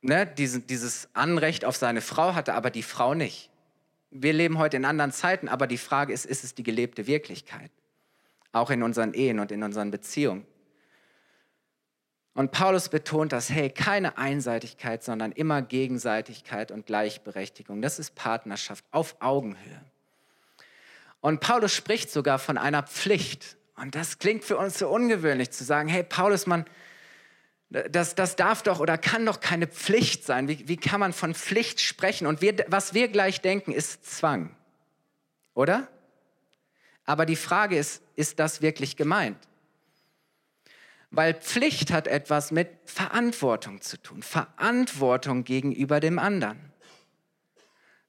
[0.00, 3.50] ne, diesen, dieses Anrecht auf seine Frau hatte, aber die Frau nicht.
[4.10, 7.70] Wir leben heute in anderen Zeiten, aber die Frage ist, ist es die gelebte Wirklichkeit?
[8.50, 10.44] Auch in unseren Ehen und in unseren Beziehungen.
[12.34, 17.80] Und Paulus betont das, hey, keine Einseitigkeit, sondern immer Gegenseitigkeit und Gleichberechtigung.
[17.80, 19.84] Das ist Partnerschaft auf Augenhöhe.
[21.20, 23.56] Und Paulus spricht sogar von einer Pflicht.
[23.76, 26.64] Und das klingt für uns so ungewöhnlich zu sagen, hey Paulus, man,
[27.70, 30.48] das, das darf doch oder kann doch keine Pflicht sein.
[30.48, 32.26] Wie, wie kann man von Pflicht sprechen?
[32.26, 34.54] Und wir, was wir gleich denken, ist Zwang.
[35.54, 35.88] Oder?
[37.04, 39.38] Aber die Frage ist, ist das wirklich gemeint?
[41.10, 44.22] Weil Pflicht hat etwas mit Verantwortung zu tun.
[44.22, 46.72] Verantwortung gegenüber dem anderen.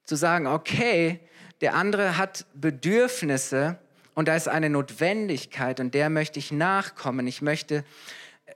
[0.04, 1.20] Zu sagen, okay,
[1.60, 3.78] der andere hat Bedürfnisse
[4.14, 7.26] und da ist eine Notwendigkeit und der möchte ich nachkommen.
[7.26, 7.84] Ich möchte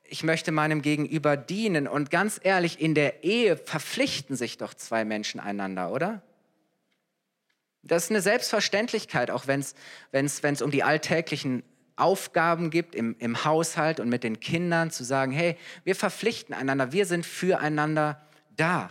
[0.05, 1.89] ich möchte meinem Gegenüber dienen.
[1.89, 6.23] Und ganz ehrlich, in der Ehe verpflichten sich doch zwei Menschen einander, oder?
[7.83, 11.63] Das ist eine Selbstverständlichkeit, auch wenn es um die alltäglichen
[11.97, 16.93] Aufgaben gibt im, im Haushalt und mit den Kindern, zu sagen, hey, wir verpflichten einander,
[16.93, 18.21] wir sind füreinander
[18.57, 18.91] da.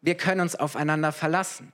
[0.00, 1.72] Wir können uns aufeinander verlassen.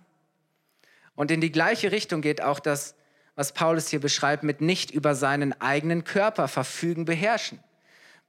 [1.18, 2.94] Und in die gleiche Richtung geht auch das,
[3.34, 7.58] was Paulus hier beschreibt, mit nicht über seinen eigenen Körper verfügen, beherrschen.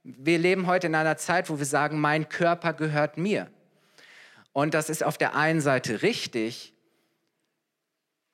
[0.02, 3.48] Wir leben heute in einer Zeit, wo wir sagen, mein Körper gehört mir.
[4.52, 6.74] Und das ist auf der einen Seite richtig.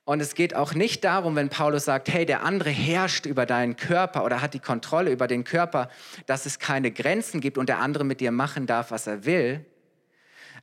[0.06, 3.76] Und es geht auch nicht darum, wenn Paulus sagt, hey, der andere herrscht über deinen
[3.76, 5.90] Körper oder hat die Kontrolle über den Körper,
[6.24, 9.66] dass es keine Grenzen gibt und der andere mit dir machen darf, was er will,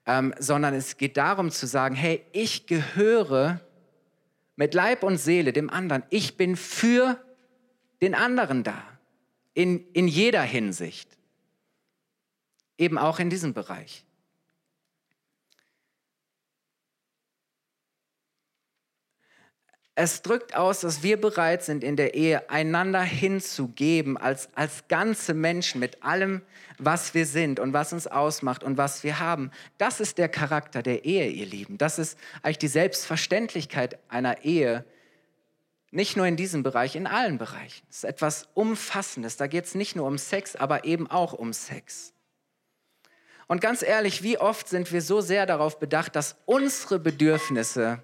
[0.08, 3.62] ähm, sondern es geht darum zu sagen, hey, ich gehöre
[4.55, 6.03] mit Leib und Seele dem anderen.
[6.09, 7.23] Ich bin für
[8.01, 8.81] den anderen da
[9.53, 11.09] in, in jeder Hinsicht.
[12.77, 14.05] Eben auch in diesem Bereich.
[19.95, 25.36] Es drückt aus, dass wir bereit sind, in der Ehe einander hinzugeben, als, als ganze
[25.36, 26.41] Menschen mit allem,
[26.79, 29.51] was wir sind und was uns ausmacht und was wir haben.
[29.77, 31.77] Das ist der Charakter der Ehe, ihr Lieben.
[31.77, 34.84] Das ist eigentlich die Selbstverständlichkeit einer Ehe.
[35.91, 37.86] Nicht nur in diesem Bereich, in allen Bereichen.
[37.88, 39.38] Es ist etwas Umfassendes.
[39.38, 42.13] Da geht es nicht nur um Sex, aber eben auch um Sex.
[43.45, 48.01] Und ganz ehrlich, wie oft sind wir so sehr darauf bedacht, dass unsere Bedürfnisse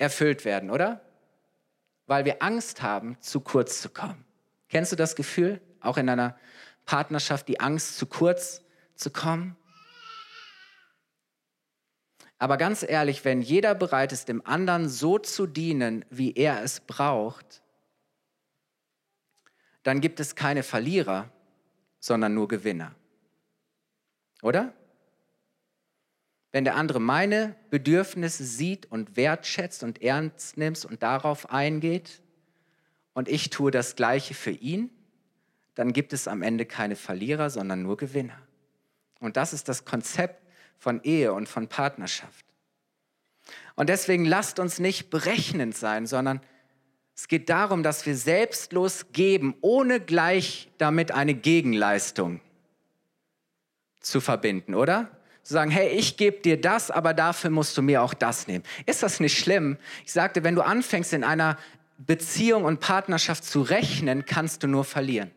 [0.00, 1.00] erfüllt werden, oder?
[2.06, 4.24] Weil wir Angst haben, zu kurz zu kommen.
[4.68, 5.60] Kennst du das Gefühl?
[5.80, 6.38] Auch in einer
[6.86, 8.62] Partnerschaft, die Angst, zu kurz
[8.94, 9.56] zu kommen?
[12.38, 16.80] Aber ganz ehrlich, wenn jeder bereit ist, dem anderen so zu dienen, wie er es
[16.80, 17.62] braucht,
[19.82, 21.30] dann gibt es keine Verlierer,
[21.98, 22.94] sondern nur Gewinner.
[24.42, 24.72] Oder?
[26.52, 32.22] Wenn der andere meine Bedürfnisse sieht und wertschätzt und ernst nimmt und darauf eingeht
[33.14, 34.90] und ich tue das Gleiche für ihn,
[35.74, 38.38] dann gibt es am Ende keine Verlierer, sondern nur Gewinner.
[39.20, 40.42] Und das ist das Konzept
[40.76, 42.44] von Ehe und von Partnerschaft.
[43.76, 46.40] Und deswegen lasst uns nicht berechnend sein, sondern
[47.14, 52.40] es geht darum, dass wir selbstlos geben, ohne gleich damit eine Gegenleistung
[54.00, 55.19] zu verbinden, oder?
[55.50, 58.62] Zu sagen, hey, ich gebe dir das, aber dafür musst du mir auch das nehmen.
[58.86, 59.78] Ist das nicht schlimm?
[60.06, 61.58] Ich sagte, wenn du anfängst in einer
[61.98, 65.32] Beziehung und Partnerschaft zu rechnen, kannst du nur verlieren.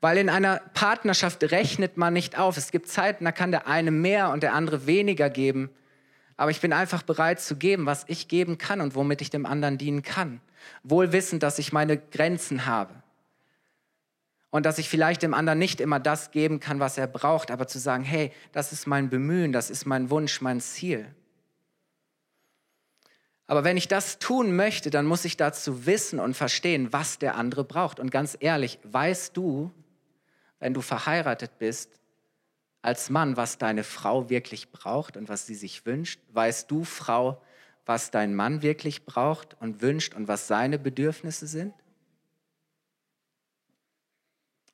[0.00, 2.56] Weil in einer Partnerschaft rechnet man nicht auf.
[2.56, 5.70] Es gibt Zeiten, da kann der eine mehr und der andere weniger geben.
[6.36, 9.46] Aber ich bin einfach bereit zu geben, was ich geben kann und womit ich dem
[9.46, 10.40] anderen dienen kann.
[10.82, 12.99] Wohl wissend, dass ich meine Grenzen habe
[14.50, 17.66] und dass ich vielleicht dem anderen nicht immer das geben kann, was er braucht, aber
[17.66, 21.06] zu sagen, hey, das ist mein Bemühen, das ist mein Wunsch, mein Ziel.
[23.46, 27.34] Aber wenn ich das tun möchte, dann muss ich dazu wissen und verstehen, was der
[27.34, 27.98] andere braucht.
[27.98, 29.72] Und ganz ehrlich, weißt du,
[30.60, 32.00] wenn du verheiratet bist,
[32.82, 36.20] als Mann, was deine Frau wirklich braucht und was sie sich wünscht?
[36.32, 37.42] Weißt du, Frau,
[37.86, 41.74] was dein Mann wirklich braucht und wünscht und was seine Bedürfnisse sind?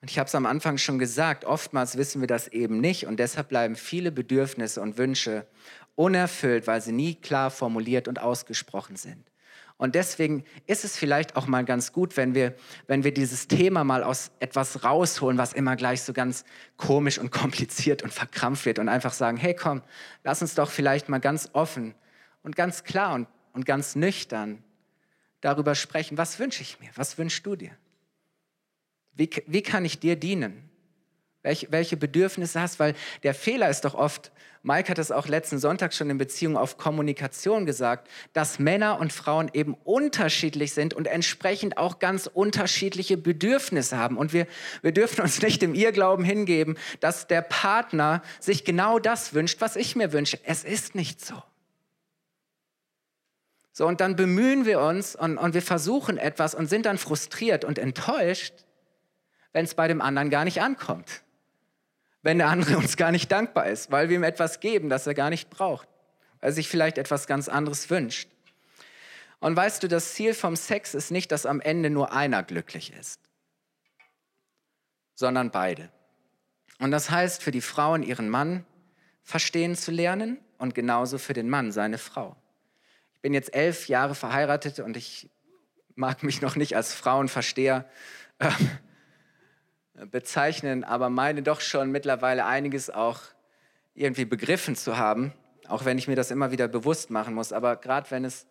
[0.00, 3.18] Und ich habe es am Anfang schon gesagt, oftmals wissen wir das eben nicht und
[3.18, 5.46] deshalb bleiben viele Bedürfnisse und Wünsche
[5.94, 9.30] unerfüllt, weil sie nie klar formuliert und ausgesprochen sind.
[9.78, 12.54] Und deswegen ist es vielleicht auch mal ganz gut, wenn wir,
[12.86, 16.44] wenn wir dieses Thema mal aus etwas rausholen, was immer gleich so ganz
[16.78, 19.82] komisch und kompliziert und verkrampft wird und einfach sagen, hey komm,
[20.24, 21.94] lass uns doch vielleicht mal ganz offen
[22.42, 24.62] und ganz klar und, und ganz nüchtern
[25.42, 27.72] darüber sprechen, was wünsche ich mir, was wünschst du dir?
[29.16, 30.68] Wie, wie kann ich dir dienen?
[31.42, 32.78] Welche, welche Bedürfnisse hast?
[32.80, 36.56] Weil der Fehler ist doch oft, Mike hat es auch letzten Sonntag schon in Beziehung
[36.56, 43.16] auf Kommunikation gesagt, dass Männer und Frauen eben unterschiedlich sind und entsprechend auch ganz unterschiedliche
[43.16, 44.18] Bedürfnisse haben.
[44.18, 44.48] Und wir,
[44.82, 49.76] wir dürfen uns nicht im Irrglauben hingeben, dass der Partner sich genau das wünscht, was
[49.76, 50.40] ich mir wünsche.
[50.42, 51.40] Es ist nicht so.
[53.72, 57.64] So, und dann bemühen wir uns und, und wir versuchen etwas und sind dann frustriert
[57.64, 58.65] und enttäuscht
[59.56, 61.22] wenn es bei dem anderen gar nicht ankommt.
[62.20, 65.14] Wenn der andere uns gar nicht dankbar ist, weil wir ihm etwas geben, das er
[65.14, 65.88] gar nicht braucht,
[66.40, 68.28] weil er sich vielleicht etwas ganz anderes wünscht.
[69.38, 72.92] Und weißt du, das Ziel vom Sex ist nicht, dass am Ende nur einer glücklich
[72.92, 73.18] ist,
[75.14, 75.88] sondern beide.
[76.78, 78.66] Und das heißt für die Frauen ihren Mann
[79.22, 82.36] verstehen zu lernen und genauso für den Mann seine Frau.
[83.14, 85.30] Ich bin jetzt elf Jahre verheiratet und ich
[85.94, 87.88] mag mich noch nicht als Frauenversteher
[88.38, 88.50] äh,
[90.10, 93.20] bezeichnen, aber meine doch schon mittlerweile einiges auch
[93.94, 95.32] irgendwie begriffen zu haben,
[95.68, 97.52] auch wenn ich mir das immer wieder bewusst machen muss.
[97.52, 98.46] Aber gerade wenn es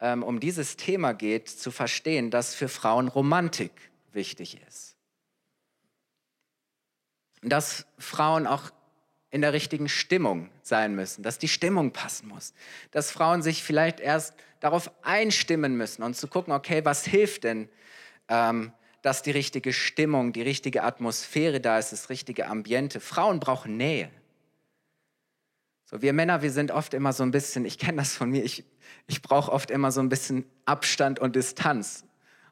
[0.00, 3.72] ähm, um dieses Thema geht, zu verstehen, dass für Frauen Romantik
[4.12, 4.96] wichtig ist.
[7.42, 8.72] Dass Frauen auch
[9.30, 12.52] in der richtigen Stimmung sein müssen, dass die Stimmung passen muss,
[12.90, 17.68] dass Frauen sich vielleicht erst darauf einstimmen müssen und zu gucken, okay, was hilft denn,
[18.28, 18.72] ähm,
[19.02, 23.00] dass die richtige Stimmung, die richtige Atmosphäre da ist, das richtige Ambiente.
[23.00, 24.10] Frauen brauchen Nähe.
[25.84, 28.42] So, wir Männer, wir sind oft immer so ein bisschen, ich kenne das von mir,
[28.44, 28.64] ich,
[29.08, 32.04] ich brauche oft immer so ein bisschen Abstand und Distanz.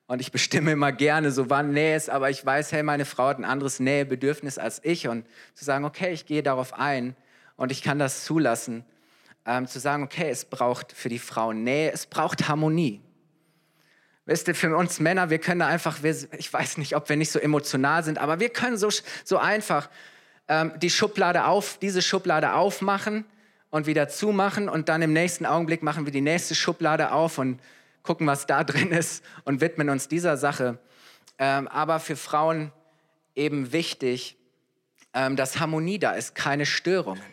[0.08, 3.28] Und ich bestimme immer gerne, so wann Nähe ist, aber ich weiß, hey, meine Frau
[3.28, 5.06] hat ein anderes Nähebedürfnis als ich.
[5.06, 5.24] Und
[5.54, 7.14] zu sagen, okay, ich gehe darauf ein
[7.56, 8.84] und ich kann das zulassen.
[9.46, 13.00] Ähm, zu sagen, okay, es braucht für die Frau Nähe, es braucht Harmonie.
[14.30, 17.16] Wisst ihr, für uns Männer, wir können da einfach, wir, ich weiß nicht, ob wir
[17.16, 18.88] nicht so emotional sind, aber wir können so,
[19.24, 19.90] so einfach
[20.46, 23.24] ähm, die Schublade auf, diese Schublade aufmachen
[23.70, 27.60] und wieder zumachen und dann im nächsten Augenblick machen wir die nächste Schublade auf und
[28.04, 30.78] gucken, was da drin ist und widmen uns dieser Sache.
[31.40, 32.70] Ähm, aber für Frauen
[33.34, 34.36] eben wichtig,
[35.12, 37.24] ähm, dass Harmonie da ist, keine Störungen.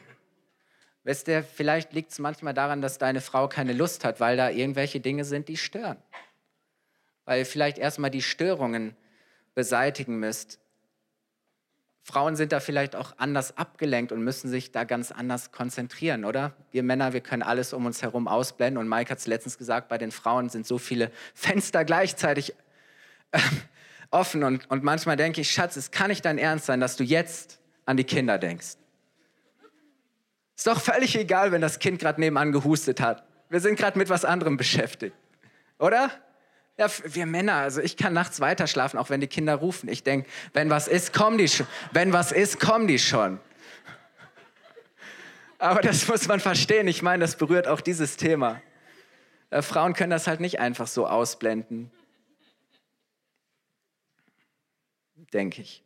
[1.04, 4.50] Wisst ihr, vielleicht liegt es manchmal daran, dass deine Frau keine Lust hat, weil da
[4.50, 5.98] irgendwelche Dinge sind, die stören.
[7.28, 8.96] Weil ihr vielleicht erstmal die Störungen
[9.54, 10.60] beseitigen müsst.
[12.02, 16.54] Frauen sind da vielleicht auch anders abgelenkt und müssen sich da ganz anders konzentrieren, oder?
[16.72, 18.80] Wir Männer, wir können alles um uns herum ausblenden.
[18.80, 22.56] Und Mike hat es letztens gesagt, bei den Frauen sind so viele Fenster gleichzeitig
[23.32, 23.40] äh,
[24.10, 24.46] offen.
[24.46, 27.60] Und, und manchmal denke ich, Schatz, es kann nicht dein Ernst sein, dass du jetzt
[27.86, 28.78] an die Kinder denkst.
[30.56, 33.28] Ist doch völlig egal, wenn das Kind gerade nebenan gehustet hat.
[33.50, 35.16] Wir sind gerade mit was anderem beschäftigt,
[35.78, 36.10] oder?
[36.78, 39.90] Ja, wir Männer, also ich kann nachts weiter schlafen, auch wenn die Kinder rufen.
[39.90, 41.66] Ich denke, wenn was ist, kommen die schon.
[41.92, 43.40] Wenn was ist, kommen die schon.
[45.58, 46.88] Aber das muss man verstehen.
[46.88, 48.62] Ich meine, das berührt auch dieses Thema.
[49.50, 51.92] Äh, Frauen können das halt nicht einfach so ausblenden.
[55.34, 55.84] Denke ich.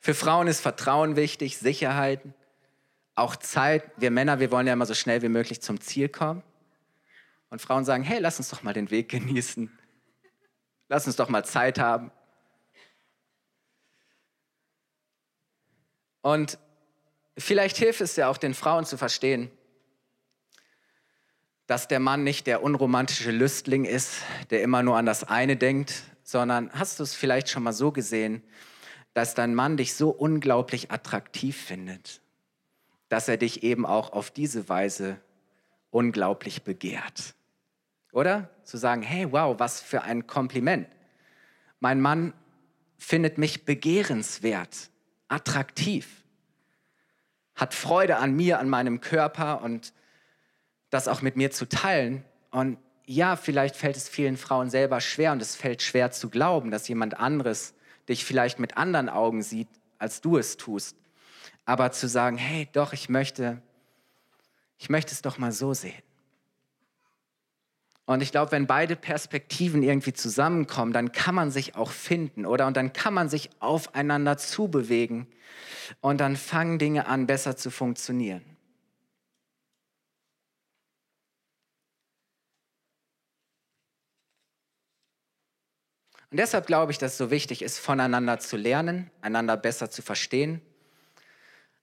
[0.00, 2.22] Für Frauen ist Vertrauen wichtig, Sicherheit,
[3.14, 3.84] auch Zeit.
[3.98, 6.42] Wir Männer, wir wollen ja immer so schnell wie möglich zum Ziel kommen.
[7.50, 9.70] Und Frauen sagen, hey, lass uns doch mal den Weg genießen.
[10.88, 12.10] Lass uns doch mal Zeit haben.
[16.20, 16.58] Und
[17.36, 19.50] vielleicht hilft es ja auch den Frauen zu verstehen,
[21.66, 26.02] dass der Mann nicht der unromantische Lüstling ist, der immer nur an das eine denkt,
[26.22, 28.42] sondern hast du es vielleicht schon mal so gesehen,
[29.14, 32.20] dass dein Mann dich so unglaublich attraktiv findet,
[33.08, 35.20] dass er dich eben auch auf diese Weise
[35.90, 37.34] unglaublich begehrt.
[38.18, 38.50] Oder?
[38.64, 40.88] Zu sagen, hey, wow, was für ein Kompliment.
[41.78, 42.32] Mein Mann
[42.96, 44.90] findet mich begehrenswert,
[45.28, 46.24] attraktiv,
[47.54, 49.92] hat Freude an mir, an meinem Körper und
[50.90, 52.24] das auch mit mir zu teilen.
[52.50, 56.72] Und ja, vielleicht fällt es vielen Frauen selber schwer und es fällt schwer zu glauben,
[56.72, 57.72] dass jemand anderes
[58.08, 59.68] dich vielleicht mit anderen Augen sieht,
[60.00, 60.96] als du es tust.
[61.66, 63.62] Aber zu sagen, hey, doch, ich möchte,
[64.76, 66.02] ich möchte es doch mal so sehen.
[68.08, 72.66] Und ich glaube, wenn beide Perspektiven irgendwie zusammenkommen, dann kann man sich auch finden, oder?
[72.66, 75.26] Und dann kann man sich aufeinander zubewegen.
[76.00, 78.42] Und dann fangen Dinge an, besser zu funktionieren.
[86.30, 90.00] Und deshalb glaube ich, dass es so wichtig ist, voneinander zu lernen, einander besser zu
[90.00, 90.62] verstehen.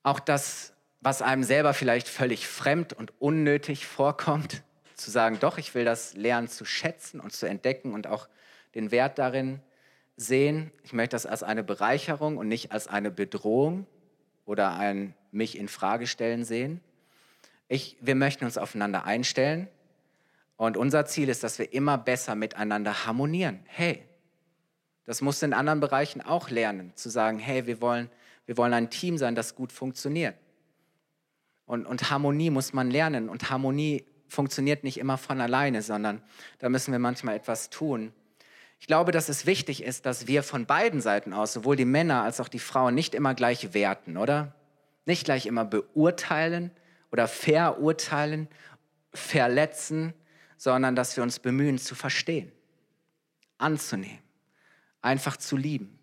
[0.01, 4.63] Auch das, was einem selber vielleicht völlig fremd und unnötig vorkommt,
[4.95, 8.27] zu sagen, doch, ich will das lernen zu schätzen und zu entdecken und auch
[8.73, 9.61] den Wert darin
[10.17, 10.71] sehen.
[10.83, 13.85] Ich möchte das als eine Bereicherung und nicht als eine Bedrohung
[14.45, 16.81] oder ein mich in Frage stellen sehen.
[17.67, 19.67] Ich, wir möchten uns aufeinander einstellen
[20.57, 23.59] und unser Ziel ist, dass wir immer besser miteinander harmonieren.
[23.65, 24.03] Hey,
[25.05, 28.09] das musst du in anderen Bereichen auch lernen, zu sagen, hey, wir wollen,
[28.45, 30.35] wir wollen ein Team sein, das gut funktioniert.
[31.65, 34.05] Und, und Harmonie muss man lernen und Harmonie
[34.35, 36.21] funktioniert nicht immer von alleine, sondern
[36.59, 38.13] da müssen wir manchmal etwas tun.
[38.79, 42.21] Ich glaube, dass es wichtig ist, dass wir von beiden Seiten aus, sowohl die Männer
[42.21, 44.53] als auch die Frauen, nicht immer gleich werten, oder?
[45.05, 46.71] Nicht gleich immer beurteilen
[47.11, 48.47] oder verurteilen,
[49.13, 50.13] verletzen,
[50.57, 52.51] sondern dass wir uns bemühen zu verstehen,
[53.57, 54.21] anzunehmen,
[55.01, 55.97] einfach zu lieben.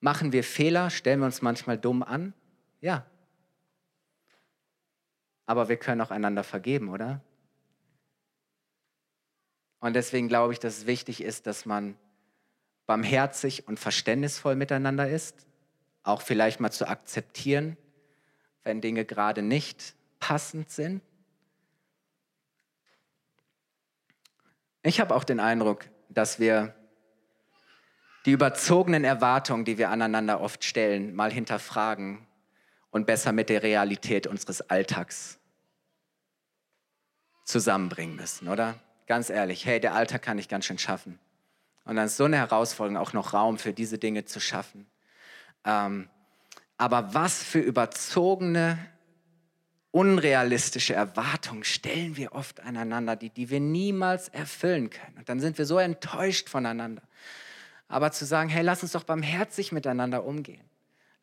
[0.00, 2.34] Machen wir Fehler, stellen wir uns manchmal dumm an?
[2.80, 3.06] Ja,
[5.46, 7.20] aber wir können auch einander vergeben, oder?
[9.80, 11.96] Und deswegen glaube ich, dass es wichtig ist, dass man
[12.86, 15.46] barmherzig und verständnisvoll miteinander ist,
[16.02, 17.76] auch vielleicht mal zu akzeptieren,
[18.64, 21.02] wenn Dinge gerade nicht passend sind.
[24.82, 26.74] Ich habe auch den Eindruck, dass wir
[28.24, 32.25] die überzogenen Erwartungen, die wir aneinander oft stellen, mal hinterfragen
[32.90, 35.38] und besser mit der Realität unseres Alltags
[37.44, 38.74] zusammenbringen müssen, oder?
[39.06, 41.18] Ganz ehrlich, hey, der Alltag kann ich ganz schön schaffen.
[41.84, 44.86] Und dann ist so eine Herausforderung, auch noch Raum für diese Dinge zu schaffen.
[45.64, 46.08] Ähm,
[46.76, 48.78] aber was für überzogene,
[49.92, 55.16] unrealistische Erwartungen stellen wir oft aneinander, die, die wir niemals erfüllen können.
[55.16, 57.02] Und dann sind wir so enttäuscht voneinander.
[57.88, 60.68] Aber zu sagen, hey, lass uns doch barmherzig miteinander umgehen.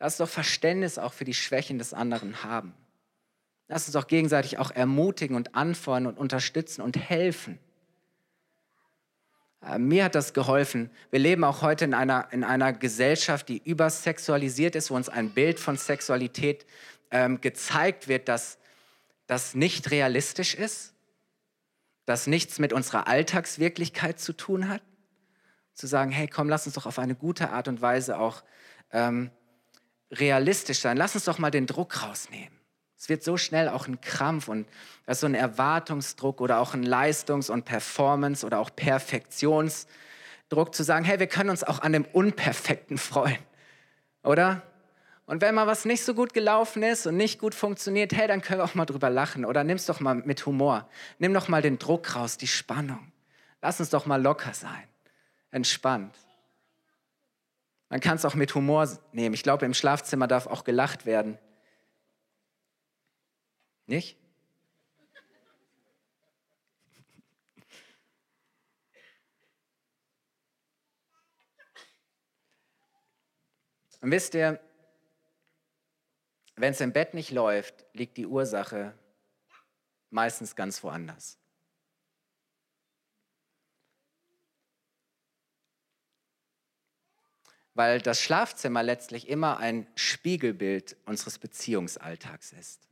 [0.03, 2.73] Lass uns doch Verständnis auch für die Schwächen des anderen haben.
[3.69, 7.57] Lass uns doch gegenseitig auch ermutigen und anfeuern und unterstützen und helfen.
[9.65, 10.91] Äh, mir hat das geholfen.
[11.09, 15.29] Wir leben auch heute in einer, in einer Gesellschaft, die übersexualisiert ist, wo uns ein
[15.29, 16.65] Bild von Sexualität
[17.09, 18.57] ähm, gezeigt wird, dass
[19.27, 20.93] das nicht realistisch ist,
[22.05, 24.81] dass nichts mit unserer Alltagswirklichkeit zu tun hat.
[25.73, 28.43] Zu sagen, hey, komm, lass uns doch auf eine gute Art und Weise auch
[28.91, 29.31] ähm,
[30.13, 30.97] realistisch sein.
[30.97, 32.53] Lass uns doch mal den Druck rausnehmen.
[32.97, 34.65] Es wird so schnell auch ein Krampf und
[35.05, 40.83] das ist so ein Erwartungsdruck oder auch ein Leistungs- und Performance- oder auch Perfektionsdruck zu
[40.83, 43.39] sagen, hey, wir können uns auch an dem Unperfekten freuen,
[44.23, 44.61] oder?
[45.25, 48.41] Und wenn mal was nicht so gut gelaufen ist und nicht gut funktioniert, hey, dann
[48.41, 50.87] können wir auch mal drüber lachen oder nimm es doch mal mit Humor.
[51.19, 53.11] Nimm doch mal den Druck raus, die Spannung.
[53.61, 54.83] Lass uns doch mal locker sein,
[55.51, 56.15] entspannt.
[57.93, 59.35] Man kann es auch mit Humor nehmen.
[59.35, 61.37] Ich glaube, im Schlafzimmer darf auch gelacht werden.
[63.85, 64.17] Nicht?
[74.01, 74.59] Und wisst ihr,
[76.55, 78.97] wenn es im Bett nicht läuft, liegt die Ursache
[80.09, 81.37] meistens ganz woanders.
[87.75, 92.87] Weil das Schlafzimmer letztlich immer ein Spiegelbild unseres Beziehungsalltags ist.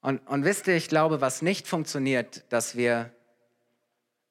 [0.00, 3.10] Und, und wisst ihr, ich glaube, was nicht funktioniert, dass wir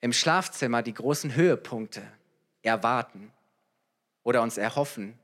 [0.02, 2.02] im Schlafzimmer die großen Höhepunkte
[2.62, 3.32] erwarten
[4.24, 5.18] oder uns erhoffen,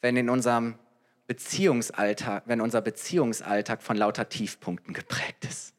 [0.00, 0.78] wenn in unserem
[1.26, 5.74] Beziehungsalltag, wenn unser Beziehungsalltag von lauter Tiefpunkten geprägt ist.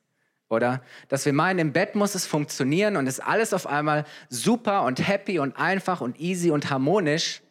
[0.49, 0.83] Oder?
[1.09, 5.05] Dass wir meinen, im Bett muss es funktionieren und ist alles auf einmal super und
[5.05, 7.41] happy und einfach und easy und harmonisch,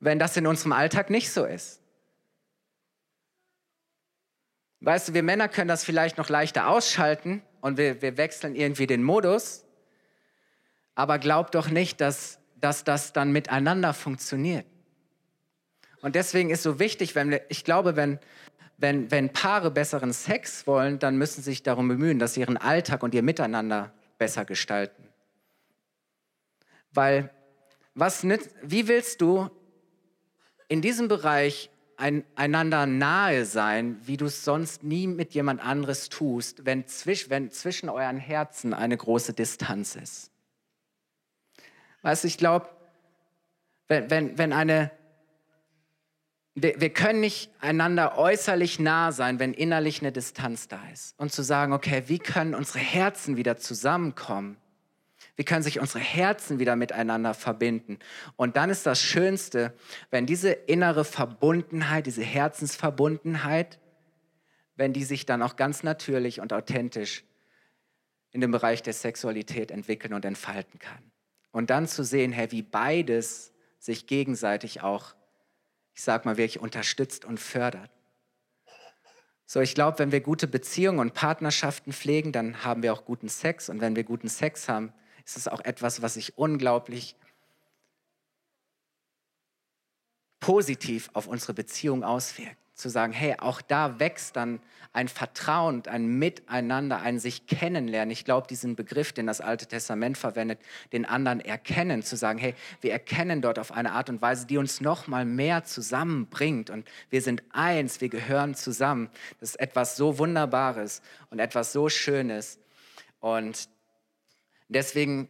[0.00, 1.80] wenn das in unserem Alltag nicht so ist.
[4.80, 8.88] Weißt du, wir Männer können das vielleicht noch leichter ausschalten und wir, wir wechseln irgendwie
[8.88, 9.64] den Modus,
[10.96, 14.66] aber glaub doch nicht, dass, dass das dann miteinander funktioniert.
[16.00, 18.18] Und deswegen ist so wichtig, wenn wir, ich glaube, wenn,
[18.82, 22.56] wenn, wenn Paare besseren Sex wollen, dann müssen sie sich darum bemühen, dass sie ihren
[22.56, 25.08] Alltag und ihr Miteinander besser gestalten.
[26.92, 27.30] Weil,
[27.94, 29.48] was wie willst du
[30.68, 36.08] in diesem Bereich ein, einander nahe sein, wie du es sonst nie mit jemand anderes
[36.08, 40.32] tust, wenn, zwisch, wenn zwischen euren Herzen eine große Distanz ist?
[42.02, 42.68] Weißt du, ich glaube,
[43.86, 44.90] wenn, wenn, wenn eine
[46.54, 51.18] wir, wir können nicht einander äußerlich nah sein, wenn innerlich eine Distanz da ist.
[51.18, 54.58] Und zu sagen, okay, wie können unsere Herzen wieder zusammenkommen?
[55.36, 57.98] Wie können sich unsere Herzen wieder miteinander verbinden?
[58.36, 59.72] Und dann ist das Schönste,
[60.10, 63.78] wenn diese innere Verbundenheit, diese Herzensverbundenheit,
[64.76, 67.24] wenn die sich dann auch ganz natürlich und authentisch
[68.30, 71.12] in dem Bereich der Sexualität entwickeln und entfalten kann.
[71.50, 75.14] Und dann zu sehen, hey, wie beides sich gegenseitig auch
[75.94, 77.90] ich sag mal, wirklich unterstützt und fördert.
[79.46, 83.28] So, ich glaube, wenn wir gute Beziehungen und Partnerschaften pflegen, dann haben wir auch guten
[83.28, 83.68] Sex.
[83.68, 84.92] Und wenn wir guten Sex haben,
[85.26, 87.16] ist es auch etwas, was sich unglaublich
[90.40, 94.60] positiv auf unsere Beziehung auswirkt zu sagen, hey, auch da wächst dann
[94.94, 98.10] ein Vertrauen, ein Miteinander, ein sich kennenlernen.
[98.10, 100.58] Ich glaube, diesen Begriff, den das Alte Testament verwendet,
[100.92, 104.58] den anderen erkennen, zu sagen, hey, wir erkennen dort auf eine Art und Weise, die
[104.58, 109.10] uns noch mal mehr zusammenbringt und wir sind eins, wir gehören zusammen.
[109.40, 111.00] Das ist etwas so Wunderbares
[111.30, 112.58] und etwas so Schönes.
[113.20, 113.68] Und
[114.68, 115.28] deswegen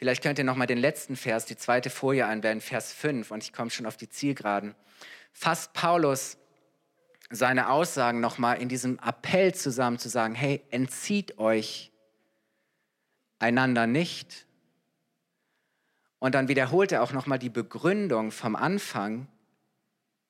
[0.00, 3.42] Vielleicht könnt ihr noch mal den letzten Vers, die zweite Folie einblenden, Vers 5, und
[3.42, 4.76] ich komme schon auf die Zielgeraden
[5.32, 6.36] fasst Paulus
[7.30, 11.92] seine Aussagen nochmal in diesem Appell zusammen zu sagen, hey, entzieht euch
[13.38, 14.46] einander nicht.
[16.18, 19.28] Und dann wiederholt er auch nochmal die Begründung vom Anfang,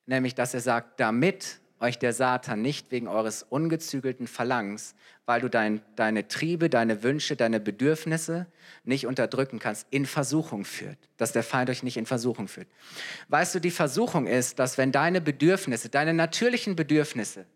[0.07, 4.95] nämlich dass er sagt, damit euch der Satan nicht wegen eures ungezügelten Verlangens,
[5.27, 8.47] weil du dein, deine Triebe, deine Wünsche, deine Bedürfnisse
[8.85, 10.99] nicht unterdrücken kannst, in Versuchung führt.
[11.17, 12.69] Dass der Feind euch nicht in Versuchung führt.
[13.29, 17.47] Weißt du, die Versuchung ist, dass wenn deine Bedürfnisse, deine natürlichen Bedürfnisse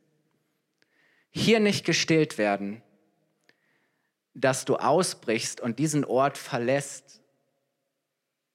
[1.31, 2.83] hier nicht gestillt werden,
[4.35, 7.21] dass du ausbrichst und diesen Ort verlässt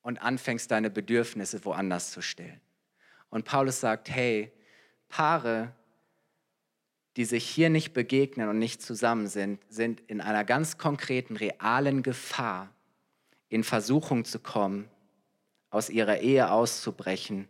[0.02, 2.62] und anfängst, deine Bedürfnisse woanders zu stillen.
[3.30, 4.52] Und Paulus sagt, hey,
[5.10, 5.74] Paare,
[7.16, 12.04] die sich hier nicht begegnen und nicht zusammen sind, sind in einer ganz konkreten, realen
[12.04, 12.70] Gefahr,
[13.50, 14.88] in Versuchung zu kommen,
[15.70, 17.48] aus ihrer Ehe auszubrechen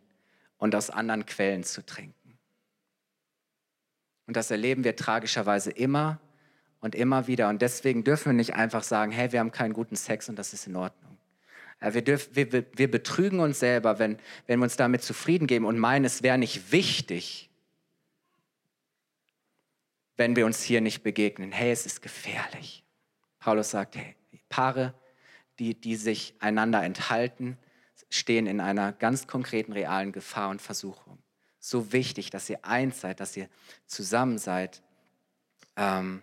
[0.58, 2.38] und aus anderen Quellen zu trinken.
[4.26, 6.20] Und das erleben wir tragischerweise immer
[6.80, 7.49] und immer wieder.
[7.49, 10.53] Und deswegen dürfen wir nicht einfach sagen, hey, wir haben keinen guten Sex und das
[10.53, 11.18] ist in Ordnung.
[11.80, 15.78] Wir, dürfen, wir, wir betrügen uns selber, wenn, wenn wir uns damit zufrieden geben und
[15.78, 17.47] meinen, es wäre nicht wichtig,
[20.18, 21.51] wenn wir uns hier nicht begegnen.
[21.51, 22.84] Hey, es ist gefährlich.
[23.39, 24.15] Paulus sagt, hey,
[24.49, 24.93] Paare,
[25.59, 27.57] die, die sich einander enthalten,
[28.09, 31.20] stehen in einer ganz konkreten, realen Gefahr und Versuchung.
[31.59, 33.49] So wichtig, dass ihr eins seid, dass ihr
[33.86, 34.82] zusammen seid.
[35.76, 36.22] Ähm,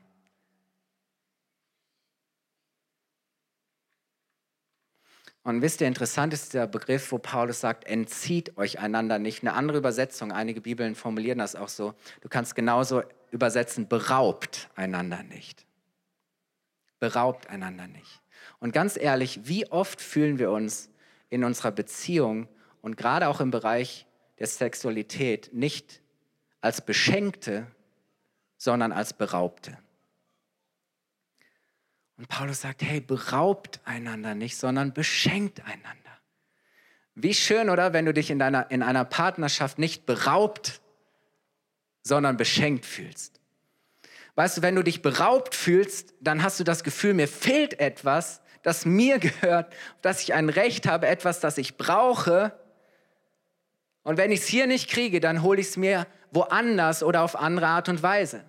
[5.47, 9.42] Und wisst ihr, interessant ist der Begriff, wo Paulus sagt, entzieht euch einander nicht.
[9.42, 11.92] Eine andere Übersetzung, einige Bibeln formulieren das auch so.
[12.22, 13.03] Du kannst genauso
[13.35, 15.66] übersetzen, beraubt einander nicht.
[17.01, 18.22] Beraubt einander nicht.
[18.61, 20.89] Und ganz ehrlich, wie oft fühlen wir uns
[21.30, 22.49] in unserer Beziehung
[22.80, 24.07] und gerade auch im Bereich
[24.39, 26.01] der Sexualität nicht
[26.61, 27.66] als Beschenkte,
[28.57, 29.76] sondern als Beraubte?
[32.16, 35.99] Und Paulus sagt, hey, beraubt einander nicht, sondern beschenkt einander.
[37.16, 40.80] Wie schön, oder, wenn du dich in, deiner, in einer Partnerschaft nicht beraubt,
[42.05, 43.40] sondern beschenkt fühlst.
[44.36, 48.40] Weißt du, wenn du dich beraubt fühlst, dann hast du das Gefühl, mir fehlt etwas,
[48.62, 52.57] das mir gehört, dass ich ein Recht habe, etwas, das ich brauche.
[54.02, 57.36] Und wenn ich es hier nicht kriege, dann hole ich es mir woanders oder auf
[57.36, 58.44] andere Art und Weise.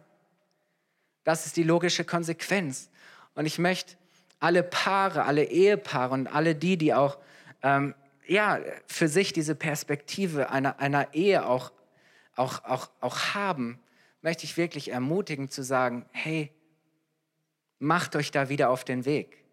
[1.24, 2.90] Das ist die logische Konsequenz.
[3.36, 3.96] Und ich möchte
[4.40, 7.18] alle Paare, alle Ehepaare und alle die, die auch
[7.64, 7.96] ähm,
[8.28, 11.72] ja, für sich diese Perspektive einer, einer Ehe auch,
[12.36, 13.80] auch, auch, auch haben,
[14.22, 16.52] möchte ich wirklich ermutigen zu sagen, hey,
[17.80, 19.44] macht euch da wieder auf den Weg.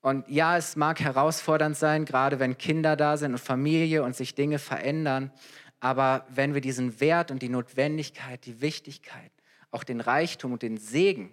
[0.00, 4.34] Und ja, es mag herausfordernd sein, gerade wenn Kinder da sind und Familie und sich
[4.34, 5.32] Dinge verändern,
[5.80, 9.30] aber wenn wir diesen Wert und die Notwendigkeit, die Wichtigkeit,
[9.70, 11.30] auch den Reichtum und den Segen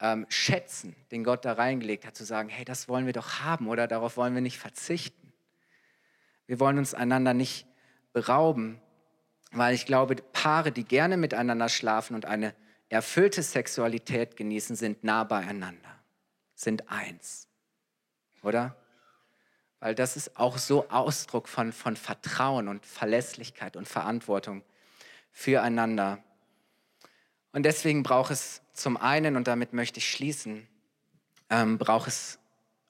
[0.00, 3.68] ähm, schätzen, den Gott da reingelegt hat, zu sagen, hey, das wollen wir doch haben
[3.68, 5.32] oder darauf wollen wir nicht verzichten.
[6.46, 7.66] Wir wollen uns einander nicht
[8.12, 8.80] berauben,
[9.52, 12.54] weil ich glaube, Paare, die gerne miteinander schlafen und eine
[12.88, 16.00] erfüllte Sexualität genießen, sind nah beieinander,
[16.54, 17.48] sind eins,
[18.42, 18.76] oder?
[19.80, 24.62] Weil das ist auch so Ausdruck von, von Vertrauen und Verlässlichkeit und Verantwortung
[25.32, 26.22] füreinander.
[27.52, 30.68] Und deswegen braucht es zum einen, und damit möchte ich schließen,
[31.48, 32.38] ähm, braucht es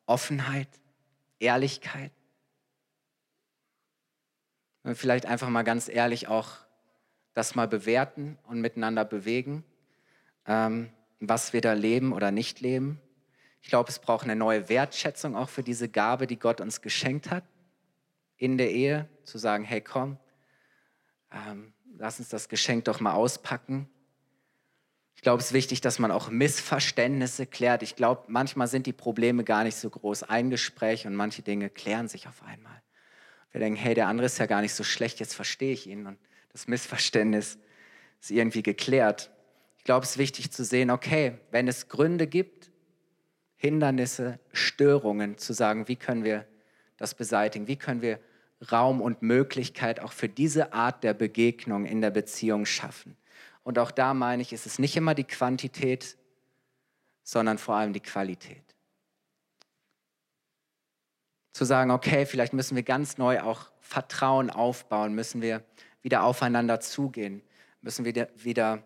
[0.06, 0.68] Offenheit,
[1.38, 2.12] Ehrlichkeit.
[4.84, 6.52] Vielleicht einfach mal ganz ehrlich auch
[7.34, 9.64] das mal bewerten und miteinander bewegen,
[10.46, 13.00] ähm, was wir da leben oder nicht leben.
[13.62, 17.30] Ich glaube, es braucht eine neue Wertschätzung auch für diese Gabe, die Gott uns geschenkt
[17.30, 17.44] hat
[18.36, 20.16] in der Ehe, zu sagen, hey komm,
[21.30, 23.88] ähm, lass uns das Geschenk doch mal auspacken
[25.20, 27.82] ich glaube, es ist wichtig, dass man auch Missverständnisse klärt.
[27.82, 30.22] Ich glaube, manchmal sind die Probleme gar nicht so groß.
[30.22, 32.79] Ein Gespräch und manche Dinge klären sich auf einmal.
[33.52, 36.06] Wir denken, hey, der andere ist ja gar nicht so schlecht, jetzt verstehe ich ihn.
[36.06, 36.18] Und
[36.52, 37.58] das Missverständnis
[38.20, 39.30] ist irgendwie geklärt.
[39.78, 42.70] Ich glaube, es ist wichtig zu sehen, okay, wenn es Gründe gibt,
[43.56, 46.46] Hindernisse, Störungen, zu sagen, wie können wir
[46.96, 47.66] das beseitigen?
[47.66, 48.20] Wie können wir
[48.70, 53.16] Raum und Möglichkeit auch für diese Art der Begegnung in der Beziehung schaffen?
[53.62, 56.16] Und auch da meine ich, ist es nicht immer die Quantität,
[57.22, 58.69] sondern vor allem die Qualität.
[61.52, 65.64] Zu sagen, okay, vielleicht müssen wir ganz neu auch Vertrauen aufbauen, müssen wir
[66.02, 67.42] wieder aufeinander zugehen,
[67.82, 68.82] müssen wir wieder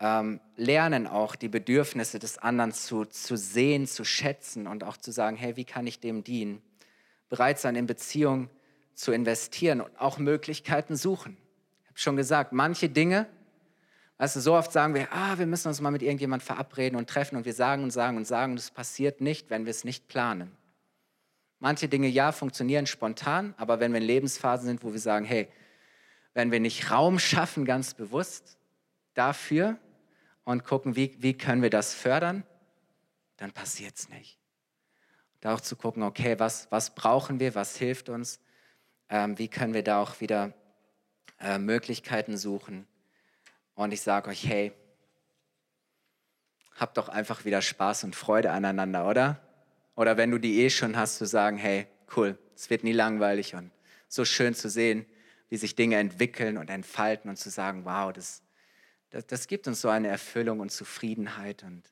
[0.00, 5.12] ähm, lernen, auch die Bedürfnisse des anderen zu, zu sehen, zu schätzen und auch zu
[5.12, 6.62] sagen, hey, wie kann ich dem dienen?
[7.28, 8.48] Bereit sein, in Beziehung
[8.94, 11.36] zu investieren und auch Möglichkeiten suchen.
[11.82, 13.26] Ich habe schon gesagt, manche Dinge
[14.20, 17.08] Weißt du, so oft sagen wir, ah, wir müssen uns mal mit irgendjemand verabreden und
[17.08, 20.08] treffen und wir sagen und sagen und sagen, es passiert nicht, wenn wir es nicht
[20.08, 20.52] planen.
[21.60, 25.48] Manche Dinge ja funktionieren spontan, aber wenn wir in Lebensphasen sind, wo wir sagen, hey,
[26.34, 28.58] wenn wir nicht Raum schaffen, ganz bewusst
[29.14, 29.78] dafür
[30.44, 32.44] und gucken, wie, wie können wir das fördern,
[33.36, 34.38] dann passiert es nicht.
[35.40, 38.40] Da auch zu gucken, okay, was, was brauchen wir, was hilft uns,
[39.08, 40.52] ähm, wie können wir da auch wieder
[41.38, 42.86] äh, Möglichkeiten suchen,
[43.80, 44.74] und ich sage euch, hey,
[46.76, 49.40] habt doch einfach wieder Spaß und Freude aneinander, oder?
[50.00, 51.86] Oder wenn du die eh schon hast, zu sagen, hey,
[52.16, 53.70] cool, es wird nie langweilig und
[54.08, 55.04] so schön zu sehen,
[55.50, 58.42] wie sich Dinge entwickeln und entfalten und zu sagen, wow, das,
[59.10, 61.82] das, das gibt uns so eine Erfüllung und Zufriedenheit und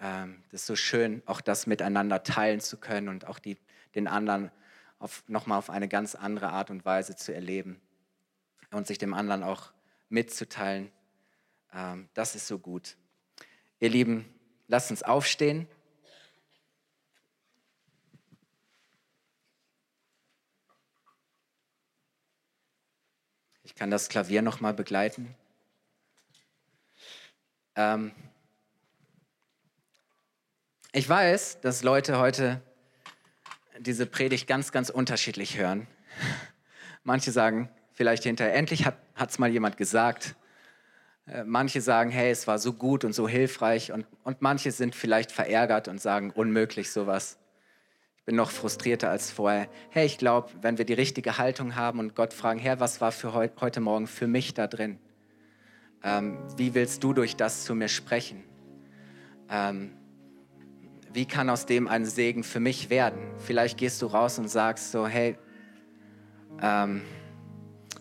[0.00, 3.58] ähm, das ist so schön, auch das miteinander teilen zu können und auch die,
[3.94, 4.50] den anderen
[4.98, 7.78] auf, nochmal auf eine ganz andere Art und Weise zu erleben
[8.70, 9.74] und sich dem anderen auch
[10.08, 10.90] mitzuteilen,
[11.74, 12.96] ähm, das ist so gut.
[13.80, 14.24] Ihr Lieben,
[14.66, 15.68] lasst uns aufstehen.
[23.78, 25.34] Kann das Klavier noch mal begleiten.
[27.76, 28.12] Ähm,
[30.92, 32.60] ich weiß, dass Leute heute
[33.78, 35.86] diese Predigt ganz, ganz unterschiedlich hören.
[37.04, 40.34] Manche sagen vielleicht hinterher, endlich hat es mal jemand gesagt.
[41.26, 43.92] Äh, manche sagen, hey, es war so gut und so hilfreich.
[43.92, 47.38] Und, und manche sind vielleicht verärgert und sagen, unmöglich sowas.
[48.28, 49.70] Bin noch frustrierter als vorher.
[49.88, 53.10] Hey, ich glaube, wenn wir die richtige Haltung haben und Gott fragen, Herr, was war
[53.10, 54.98] für heu heute Morgen für mich da drin?
[56.04, 58.44] Ähm, wie willst du durch das zu mir sprechen?
[59.48, 59.92] Ähm,
[61.10, 63.18] wie kann aus dem ein Segen für mich werden?
[63.38, 65.38] Vielleicht gehst du raus und sagst so, hey,
[66.60, 67.00] ähm,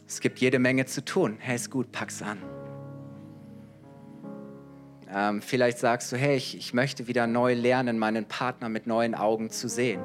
[0.05, 1.37] es gibt jede Menge zu tun.
[1.39, 2.39] Hey, ist gut, pack's an.
[5.13, 9.15] Ähm, vielleicht sagst du, hey, ich, ich möchte wieder neu lernen, meinen Partner mit neuen
[9.15, 10.01] Augen zu sehen.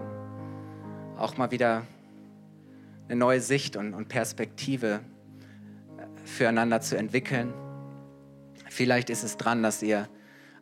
[1.17, 1.87] Auch mal wieder
[3.09, 5.01] eine neue Sicht und, und Perspektive
[5.99, 7.53] äh, füreinander zu entwickeln.
[8.71, 10.09] Vielleicht ist es dran, dass ihr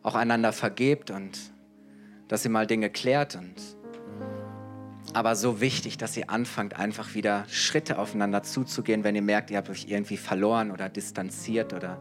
[0.01, 1.37] auch einander vergebt und
[2.27, 3.35] dass ihr mal Dinge klärt.
[3.35, 3.55] Und
[5.13, 9.57] aber so wichtig, dass ihr anfangt, einfach wieder Schritte aufeinander zuzugehen, wenn ihr merkt, ihr
[9.57, 11.99] habt euch irgendwie verloren oder distanziert oder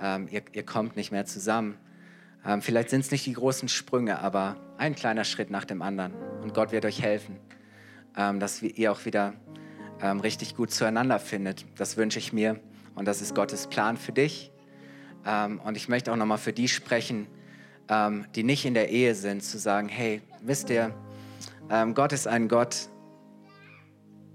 [0.00, 1.76] ähm, ihr, ihr, kommt nicht mehr zusammen.
[2.44, 6.14] Ähm, vielleicht sind es nicht die großen Sprünge, aber ein kleiner Schritt nach dem anderen.
[6.42, 7.36] Und Gott wird euch helfen,
[8.16, 9.34] ähm, dass ihr auch wieder
[10.00, 11.66] ähm, richtig gut zueinander findet.
[11.78, 12.58] Das wünsche ich mir
[12.94, 14.50] und das ist Gottes Plan für dich
[15.26, 17.26] ähm, und ich möchte auch nochmal für die sprechen,
[17.88, 20.94] ähm, die nicht in der Ehe sind, zu sagen, hey, wisst ihr,
[21.94, 22.88] Gott ist ein Gott,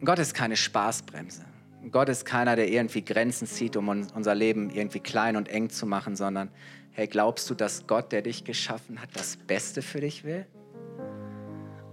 [0.01, 1.43] Gott ist keine Spaßbremse.
[1.91, 5.85] Gott ist keiner, der irgendwie Grenzen zieht, um unser Leben irgendwie klein und eng zu
[5.85, 6.49] machen, sondern
[6.91, 10.45] hey, glaubst du, dass Gott, der dich geschaffen hat, das Beste für dich will?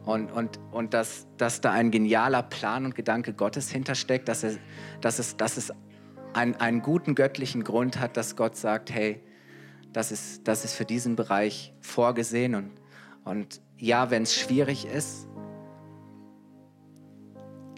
[0.05, 4.55] Und, und, und dass, dass da ein genialer Plan und Gedanke Gottes hintersteckt, dass, er,
[5.01, 5.72] dass, es, dass es
[6.32, 9.20] einen, einen guten göttlichen Grund hat, dass Gott sagt, hey,
[9.93, 12.55] das ist, das ist für diesen Bereich vorgesehen.
[12.55, 12.70] Und,
[13.24, 15.28] und ja, wenn es schwierig ist,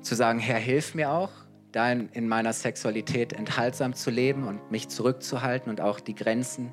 [0.02, 1.30] zu sagen, Herr, hilf mir auch,
[1.74, 6.72] da in, in meiner Sexualität enthaltsam zu leben und mich zurückzuhalten und auch die Grenzen,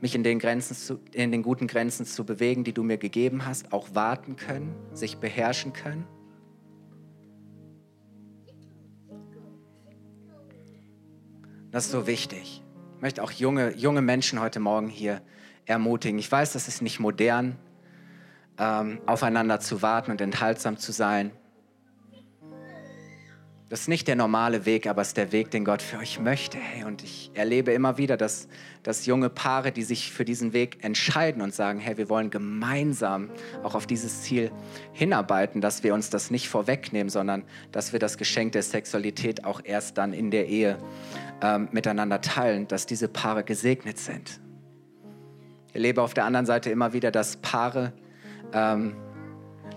[0.00, 3.44] mich in den, Grenzen zu, in den guten Grenzen zu bewegen, die du mir gegeben
[3.44, 6.06] hast, auch warten können, sich beherrschen können.
[11.70, 12.62] Das ist so wichtig.
[12.96, 15.20] Ich möchte auch junge, junge Menschen heute Morgen hier
[15.66, 16.18] ermutigen.
[16.18, 17.58] Ich weiß, das ist nicht modern,
[18.58, 21.32] ähm, aufeinander zu warten und enthaltsam zu sein.
[23.74, 26.20] Das ist nicht der normale Weg, aber es ist der Weg, den Gott für euch
[26.20, 26.58] möchte.
[26.58, 28.46] Hey, und ich erlebe immer wieder, dass,
[28.84, 33.30] dass junge Paare, die sich für diesen Weg entscheiden und sagen, hey, wir wollen gemeinsam
[33.64, 34.52] auch auf dieses Ziel
[34.92, 39.60] hinarbeiten, dass wir uns das nicht vorwegnehmen, sondern dass wir das Geschenk der Sexualität auch
[39.64, 40.78] erst dann in der Ehe
[41.42, 44.38] ähm, miteinander teilen, dass diese Paare gesegnet sind.
[45.70, 47.92] Ich erlebe auf der anderen Seite immer wieder, dass Paare,
[48.52, 48.94] ähm,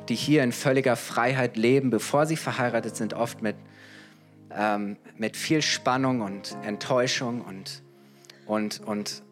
[0.07, 3.55] die hier in völliger Freiheit leben, bevor sie verheiratet sind, oft mit
[4.55, 7.83] ähm, mit viel Spannung und Enttäuschung und,
[8.45, 9.23] und, und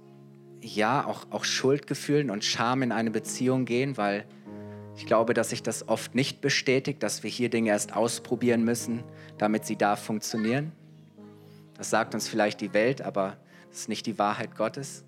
[0.61, 4.26] ja, auch, auch Schuldgefühlen und Scham in eine Beziehung gehen, weil
[4.97, 9.03] ich glaube, dass sich das oft nicht bestätigt, dass wir hier Dinge erst ausprobieren müssen,
[9.38, 10.72] damit sie da funktionieren.
[11.78, 13.38] Das sagt uns vielleicht die Welt, aber
[13.70, 15.03] das ist nicht die Wahrheit Gottes.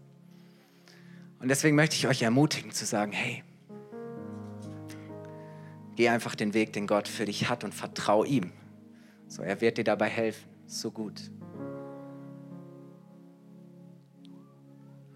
[1.39, 3.43] Und deswegen möchte ich euch ermutigen zu sagen, hey,
[5.95, 8.51] geh einfach den Weg, den Gott für dich hat und vertrau ihm.
[9.27, 10.47] So, er wird dir dabei helfen.
[10.65, 11.21] So gut.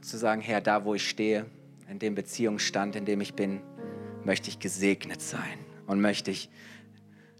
[0.01, 1.45] Zu sagen, Herr, da wo ich stehe,
[1.89, 3.61] in dem Beziehungsstand, in dem ich bin,
[4.23, 6.49] möchte ich gesegnet sein und möchte ich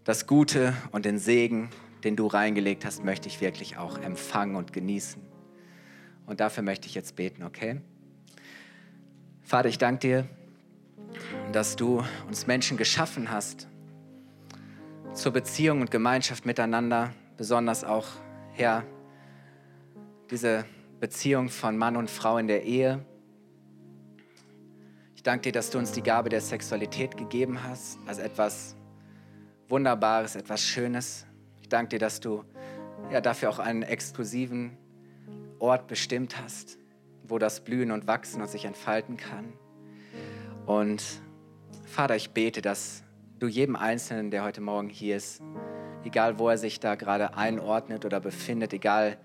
[0.04, 1.70] das Gute und den Segen,
[2.04, 5.22] den du reingelegt hast, möchte ich wirklich auch empfangen und genießen.
[6.26, 7.80] Und dafür möchte ich jetzt beten, okay?
[9.42, 10.28] Vater, ich danke dir,
[11.52, 13.68] dass du uns Menschen geschaffen hast,
[15.14, 18.06] zur Beziehung und Gemeinschaft miteinander, besonders auch,
[18.52, 18.84] Herr,
[20.30, 20.64] diese
[21.00, 23.04] Beziehung von Mann und Frau in der Ehe.
[25.14, 28.74] Ich danke dir, dass du uns die Gabe der Sexualität gegeben hast, als etwas
[29.68, 31.26] Wunderbares, etwas Schönes.
[31.60, 32.44] Ich danke dir, dass du
[33.10, 34.76] ja, dafür auch einen exklusiven
[35.58, 36.78] Ort bestimmt hast,
[37.24, 39.52] wo das blühen und wachsen und sich entfalten kann.
[40.64, 41.02] Und
[41.84, 43.04] Vater, ich bete, dass
[43.42, 45.42] du jedem Einzelnen, der heute Morgen hier ist,
[46.04, 49.18] egal wo er sich da gerade einordnet oder befindet, egal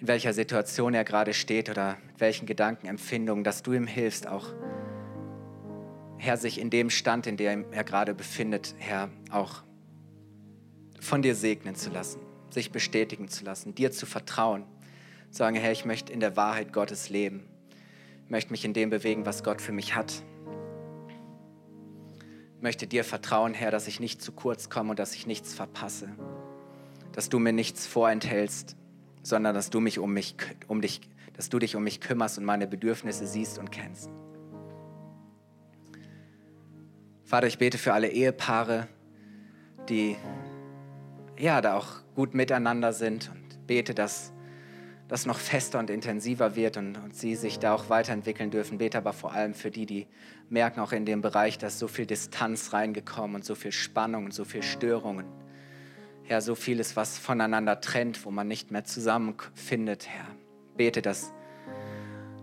[0.00, 4.26] in welcher Situation er gerade steht oder mit welchen Gedanken, Empfindungen, dass du ihm hilfst,
[4.26, 4.46] auch
[6.16, 9.62] Herr, sich in dem Stand, in dem er gerade befindet, Herr, auch
[10.98, 14.64] von dir segnen zu lassen, sich bestätigen zu lassen, dir zu vertrauen,
[15.30, 17.44] sagen, Herr, ich möchte in der Wahrheit Gottes leben,
[18.24, 20.22] Ich möchte mich in dem bewegen, was Gott für mich hat.
[22.60, 26.08] Möchte dir vertrauen, Herr, dass ich nicht zu kurz komme und dass ich nichts verpasse.
[27.12, 28.76] Dass du mir nichts vorenthältst,
[29.22, 30.34] sondern dass du mich um mich
[30.66, 31.00] um dich
[31.38, 34.10] dass du dich um mich kümmerst und meine Bedürfnisse siehst und kennst.
[37.22, 38.88] Vater, ich bete für alle Ehepaare,
[39.88, 40.16] die
[41.38, 41.86] ja da auch
[42.16, 44.32] gut miteinander sind und bete, dass
[45.08, 48.78] das noch fester und intensiver wird und, und sie sich da auch weiterentwickeln dürfen.
[48.78, 50.06] Bete aber vor allem für die, die
[50.50, 54.34] merken auch in dem Bereich, dass so viel Distanz reingekommen und so viel Spannung und
[54.34, 55.26] so viel Störungen.
[56.24, 60.26] Herr, so vieles, was voneinander trennt, wo man nicht mehr zusammenfindet, Herr
[60.78, 61.32] bete, dass,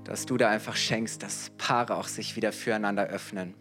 [0.04, 3.56] dass du da einfach schenkst, dass Paare auch sich wieder füreinander öffnen.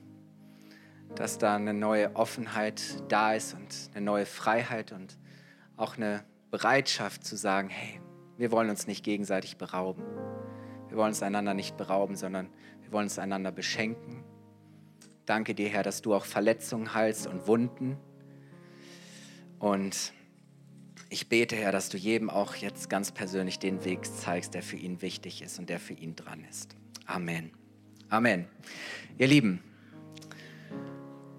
[1.14, 5.16] Dass da eine neue Offenheit da ist und eine neue Freiheit und
[5.76, 8.00] auch eine Bereitschaft zu sagen, hey,
[8.36, 10.02] wir wollen uns nicht gegenseitig berauben.
[10.88, 12.48] Wir wollen uns einander nicht berauben, sondern
[12.82, 14.24] wir wollen uns einander beschenken.
[15.26, 17.96] Danke dir, Herr, dass du auch Verletzungen heilst und Wunden.
[19.58, 20.12] Und
[21.08, 24.76] ich bete, Herr, dass du jedem auch jetzt ganz persönlich den Weg zeigst, der für
[24.76, 26.76] ihn wichtig ist und der für ihn dran ist.
[27.06, 27.50] Amen.
[28.08, 28.46] Amen.
[29.16, 29.62] Ihr Lieben,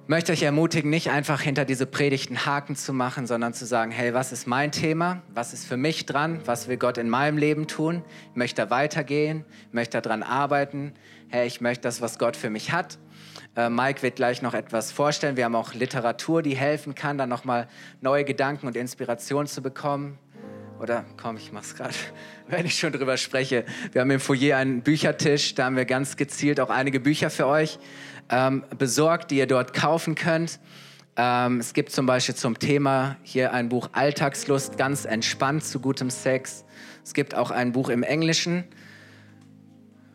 [0.08, 4.14] möchte euch ermutigen, nicht einfach hinter diese Predigten Haken zu machen, sondern zu sagen, hey,
[4.14, 5.24] was ist mein Thema?
[5.34, 6.42] Was ist für mich dran?
[6.46, 8.04] Was will Gott in meinem Leben tun?
[8.32, 10.94] Ich möchte da weitergehen, möchte daran arbeiten.
[11.30, 13.00] Hey, ich möchte das, was Gott für mich hat.
[13.56, 15.38] Äh, Mike wird gleich noch etwas vorstellen.
[15.38, 17.68] Wir haben auch Literatur, die helfen kann, dann nochmal
[18.02, 20.20] neue Gedanken und Inspiration zu bekommen.
[20.80, 21.96] Oder komm, ich mach's gerade,
[22.48, 23.66] wenn ich schon drüber spreche.
[23.92, 27.48] Wir haben im Foyer einen Büchertisch, da haben wir ganz gezielt auch einige Bücher für
[27.48, 27.80] euch
[28.30, 30.60] ähm, besorgt, die ihr dort kaufen könnt.
[31.18, 36.10] Ähm, es gibt zum Beispiel zum Thema hier ein Buch Alltagslust, ganz entspannt zu gutem
[36.10, 36.66] Sex.
[37.04, 38.66] Es gibt auch ein Buch im Englischen,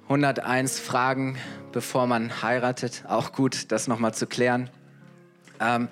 [0.04, 1.38] 101 Fragen,
[1.72, 3.04] bevor man heiratet.
[3.08, 4.68] Auch gut, das nochmal zu klären.
[5.60, 5.88] Ähm,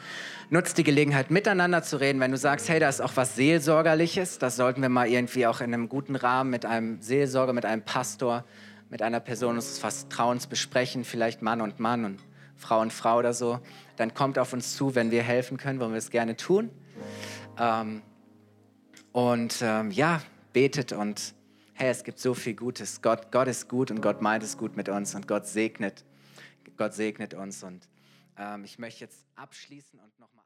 [0.50, 2.20] nutzt die Gelegenheit, miteinander zu reden.
[2.20, 5.60] Wenn du sagst, hey, da ist auch was Seelsorgerliches, das sollten wir mal irgendwie auch
[5.60, 8.44] in einem guten Rahmen mit einem Seelsorger, mit einem Pastor,
[8.90, 12.20] mit einer Person unseres Vertrauens besprechen, vielleicht Mann und Mann und
[12.56, 13.60] Frau und Frau oder so,
[13.96, 16.70] dann kommt auf uns zu, wenn wir helfen können, wollen wir es gerne tun.
[17.58, 18.02] Ähm,
[19.12, 20.20] und ähm, ja,
[20.52, 21.34] betet und
[21.74, 23.02] hey, es gibt so viel Gutes.
[23.02, 26.04] Gott, Gott ist gut und Gott meint es gut mit uns und Gott segnet,
[26.76, 27.62] Gott segnet uns.
[27.62, 27.88] Und
[28.36, 30.37] ähm, ich möchte jetzt abschließen und nochmal.